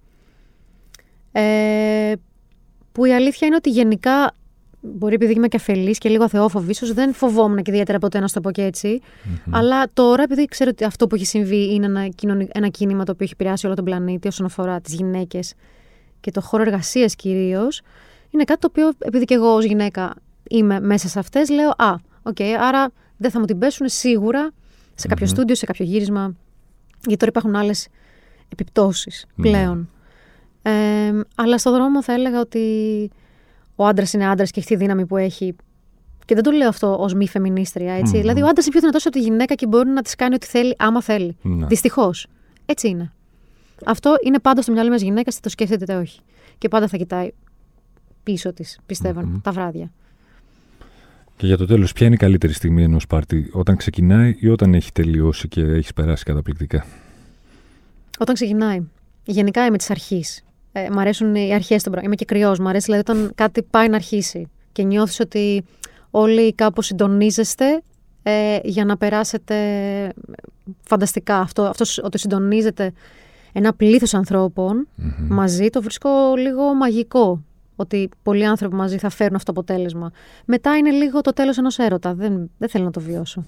Ε, 1.32 2.14
που 2.92 3.06
η 3.06 3.14
αλήθεια 3.14 3.48
είναι 3.48 3.56
ότι 3.56 3.70
γενικά 3.70 4.34
μπορεί 4.82 5.14
επειδή 5.14 5.34
είμαι 5.34 5.48
και 5.48 5.56
αφελής 5.56 5.98
και 5.98 6.10
λίγο 6.10 6.24
αθεόφοβης, 6.24 6.82
ίσω 6.82 6.94
δεν 6.94 7.14
φοβόμουν 7.14 7.62
και 7.64 7.72
ιδιαίτερα 7.72 8.00
ποτέ 8.00 8.20
να 8.20 8.28
στο 8.28 8.42
πω 8.42 8.52
και 8.52 8.64
ετσι 8.64 9.02
Αλλά 9.50 9.88
τώρα, 9.94 10.24
επειδή 10.24 10.46
ξέρω 10.46 10.70
ότι 10.74 10.84
αυτό 10.84 11.08
που 11.08 11.16
έχει 11.16 11.26
συμβεί 11.26 11.74
είναι 11.74 11.86
ένα, 11.86 12.08
ένα 12.52 12.68
κίνημα 12.68 13.04
το 13.04 13.12
οποίο 13.12 13.26
έχει 13.26 13.34
επηρεάσει 13.34 13.66
όλο 13.66 13.76
τον 13.76 13.86
πλανήτη 13.86 14.28
όσον 14.28 14.46
αφορά 14.46 14.82
τις 14.82 14.94
γυναίκες 14.94 15.54
και 16.20 16.32
το 16.32 16.42
χώρο 16.42 16.64
εργασίας 16.64 17.16
κυρίως, 17.16 17.82
είναι 18.30 18.44
κάτι 18.44 18.60
το 18.60 18.68
οποίο, 18.70 18.90
επειδή 19.00 19.26
και 19.26 19.34
εγώ 19.34 19.56
ως 19.56 19.66
γυναίκα 19.66 20.14
είμαι 20.50 20.80
μέσα 20.80 21.08
σε 21.08 21.20
αυτές, 21.20 21.50
λέω 21.50 21.70
Α, 21.70 21.96
ok, 22.24 22.36
okay, 22.40 22.56
άρα 22.60 22.92
δεν 23.18 23.32
θα 23.32 23.40
μου 23.40 23.46
την 23.46 23.58
πέσουν 23.58 23.88
σίγουρα 23.90 24.52
σε 24.96 25.08
κάποιο 25.08 25.26
μμ 25.26 25.30
στούντιο, 25.30 25.56
σε 25.56 25.66
κάποιο 25.66 25.86
γύρισμα. 25.86 26.36
Γιατί 27.02 27.18
τώρα 27.18 27.32
υπάρχουν 27.32 27.56
άλλες 27.56 27.88
επιπτώσεις 28.50 29.26
πλέον. 29.36 29.90
Ε, 30.62 30.72
αλλά 31.36 31.58
στο 31.58 31.72
δρόμο 31.72 32.04
θα 32.04 32.14
έλεγα 32.14 32.40
ότι 32.40 32.62
ο 33.80 33.86
άντρας 33.86 34.14
είναι 34.14 34.28
άντρας 34.28 34.52
και 34.52 34.60
έχει 34.60 34.68
τη 34.68 34.76
δύναμη 34.76 35.06
που 35.06 35.18
έχει. 35.18 35.56
Και 36.26 36.36
δεν 36.36 36.44
το 36.44 36.52
λέω 36.52 36.68
αυτό 36.68 36.98
ως 37.00 37.14
μη 37.14 37.28
φεμινίστρια, 37.28 37.94
έτσι. 37.94 38.18
Δηλαδή, 38.18 38.42
ο 38.42 38.48
άντρας 38.48 38.66
είναι 38.66 38.72
πιο 38.72 38.80
δυνατός 38.80 39.06
από 39.06 39.16
τη 39.16 39.22
γυναίκα 39.22 39.54
και 39.54 39.68
μπορεί 39.68 39.90
να 39.90 40.02
της 40.02 40.16
κάνει 40.16 40.36
ό,τι 40.36 40.46
θέλει, 40.46 40.76
άμα 40.78 41.02
θέλει. 41.02 41.38
Ναι. 41.42 41.66
Δυστυχώς. 41.66 42.28
Έτσι 42.66 42.88
είναι. 42.88 43.12
Αυτό 43.86 44.16
είναι 44.24 44.40
πάντα 44.40 44.62
στο 44.62 44.72
μυαλό 44.72 44.90
μιας 44.90 45.02
γυναίκας, 45.02 45.34
είτε 45.34 45.44
το 45.44 45.50
σκέφτεται 45.50 45.84
είτε 45.84 45.96
όχι. 45.96 46.20
Και 46.58 46.68
πάντα 46.68 46.88
θα 46.88 46.98
κοιτάει 46.98 47.30
πίσω 48.24 48.54
της, 48.54 48.80
πιστευω 48.86 49.40
τα 49.44 49.52
βράδια. 49.52 49.92
Και 51.38 51.46
για 51.46 51.58
το 51.58 51.66
τέλος, 51.66 51.94
ποια 51.94 52.06
είναι 52.06 52.16
η 52.16 52.18
καλύτερη 52.18 52.54
στιγμή 52.54 52.84
ενός 52.84 53.08
πάρτι, 53.08 53.50
όταν 53.54 53.76
ξεκινάει 53.76 54.36
ή 54.40 54.48
όταν 54.48 54.74
έχει 54.74 54.92
τελειώσει 54.92 55.48
και 55.48 55.62
έχεις 55.62 55.94
περάσει 55.94 56.24
καταπληκτικά; 56.24 56.86
Όταν 58.20 58.36
ξεκινάει. 58.36 58.82
Γενικά 59.24 59.66
είμαι 59.66 59.78
της 59.78 59.90
αρχής. 59.90 60.46
Ε, 60.78 60.90
μ' 60.92 61.00
αρέσουν 61.00 61.36
οι 61.36 61.54
αρχές 61.54 61.84
των 61.84 61.92
πραγμάτων. 61.92 62.04
Είμαι 62.04 62.16
και 62.16 62.26
κρυός. 62.26 62.60
Μ' 62.60 62.68
αρέσει 62.68 62.86
δηλαδή 62.86 63.12
όταν 63.12 63.32
κάτι 63.36 63.64
πάει 63.64 63.90
να 63.90 63.96
αρχίσει 63.96 64.50
και 64.72 64.84
νιώθεις 64.84 65.20
ότι 65.20 65.64
όλοι 66.12 66.54
κάπως 66.54 66.86
συντονίζεστε 66.86 67.82
ε, 68.24 68.60
για 68.64 68.86
να 68.86 68.98
περάσετε 68.98 69.56
φανταστικά. 70.82 71.40
Αυτό, 71.40 71.62
αυτός, 71.62 72.00
ότι 72.04 72.18
συντονίζετε 72.18 72.92
ένα 73.54 73.74
πλήθος 73.74 74.14
μαζί, 75.30 75.70
το 75.70 75.82
βρίσκω 75.82 76.10
λίγο 76.36 76.74
μαγικό. 76.74 77.42
Ότι 77.76 78.10
πολλοί 78.24 78.46
άνθρωποι 78.46 78.76
μαζί 78.76 78.98
θα 78.98 79.10
φέρουν 79.10 79.36
αυτό 79.36 79.54
το 79.54 79.60
αποτέλεσμα. 79.60 80.12
Μετά 80.46 80.78
είναι 80.78 80.90
λίγο 80.90 81.22
το 81.22 81.34
τέλος 81.34 81.58
ενός 81.58 81.78
έρωτα. 81.78 82.14
Δεν, 82.14 82.50
δεν 82.58 82.70
θέλω 82.70 82.84
να 82.84 82.92
το 82.92 83.00
βιώσω. 83.00 83.46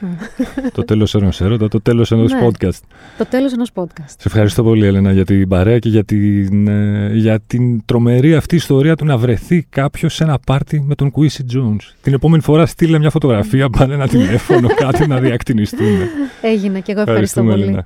το 0.72 0.84
τέλος 0.84 1.14
ενός 1.14 1.40
έρωτα, 1.40 1.68
το 1.68 1.80
τέλος 1.80 2.12
ενός 2.12 2.32
Ναι. 2.32 2.46
podcast. 2.46 2.80
Το 3.18 3.26
τέλος 3.26 3.52
ενός 3.52 3.70
podcast. 3.74 4.04
Σε 4.06 4.16
ευχαριστώ 4.24 4.62
πολύ, 4.62 4.86
Έλενα, 4.86 5.12
για 5.12 5.24
την 5.24 5.48
παρέα 5.48 5.78
και 5.78 5.88
για 5.88 6.04
την, 6.04 6.68
ε, 6.68 7.10
για 7.14 7.40
την 7.46 7.84
τρομερή 7.84 8.34
αυτή 8.34 8.56
ιστορία 8.56 8.94
του 8.96 9.04
να 9.04 9.16
βρεθεί 9.16 9.66
κάποιος 9.70 10.14
σε 10.14 10.24
ένα 10.24 10.38
πάρτι 10.46 10.84
με 10.86 10.94
τον 10.94 11.12
Quincy 11.16 11.56
Jones. 11.56 11.92
Την 12.02 12.12
επόμενη 12.12 12.42
φορά 12.42 12.66
στείλε 12.66 12.98
μια 12.98 13.10
φωτογραφία, 13.10 13.68
πάνε 13.70 13.94
ένα 13.94 14.08
τηλέφωνο, 14.08 14.68
κάτι 14.84 15.06
να 15.06 15.18
διακτηνιστούν. 15.20 15.98
Έγινε 16.42 16.80
και 16.80 16.92
εγώ 16.92 17.00
ευχαριστώ 17.00 17.40
Ευχαριστούμε, 17.40 17.50
πολύ. 17.50 17.62
Έλενα. 17.62 17.84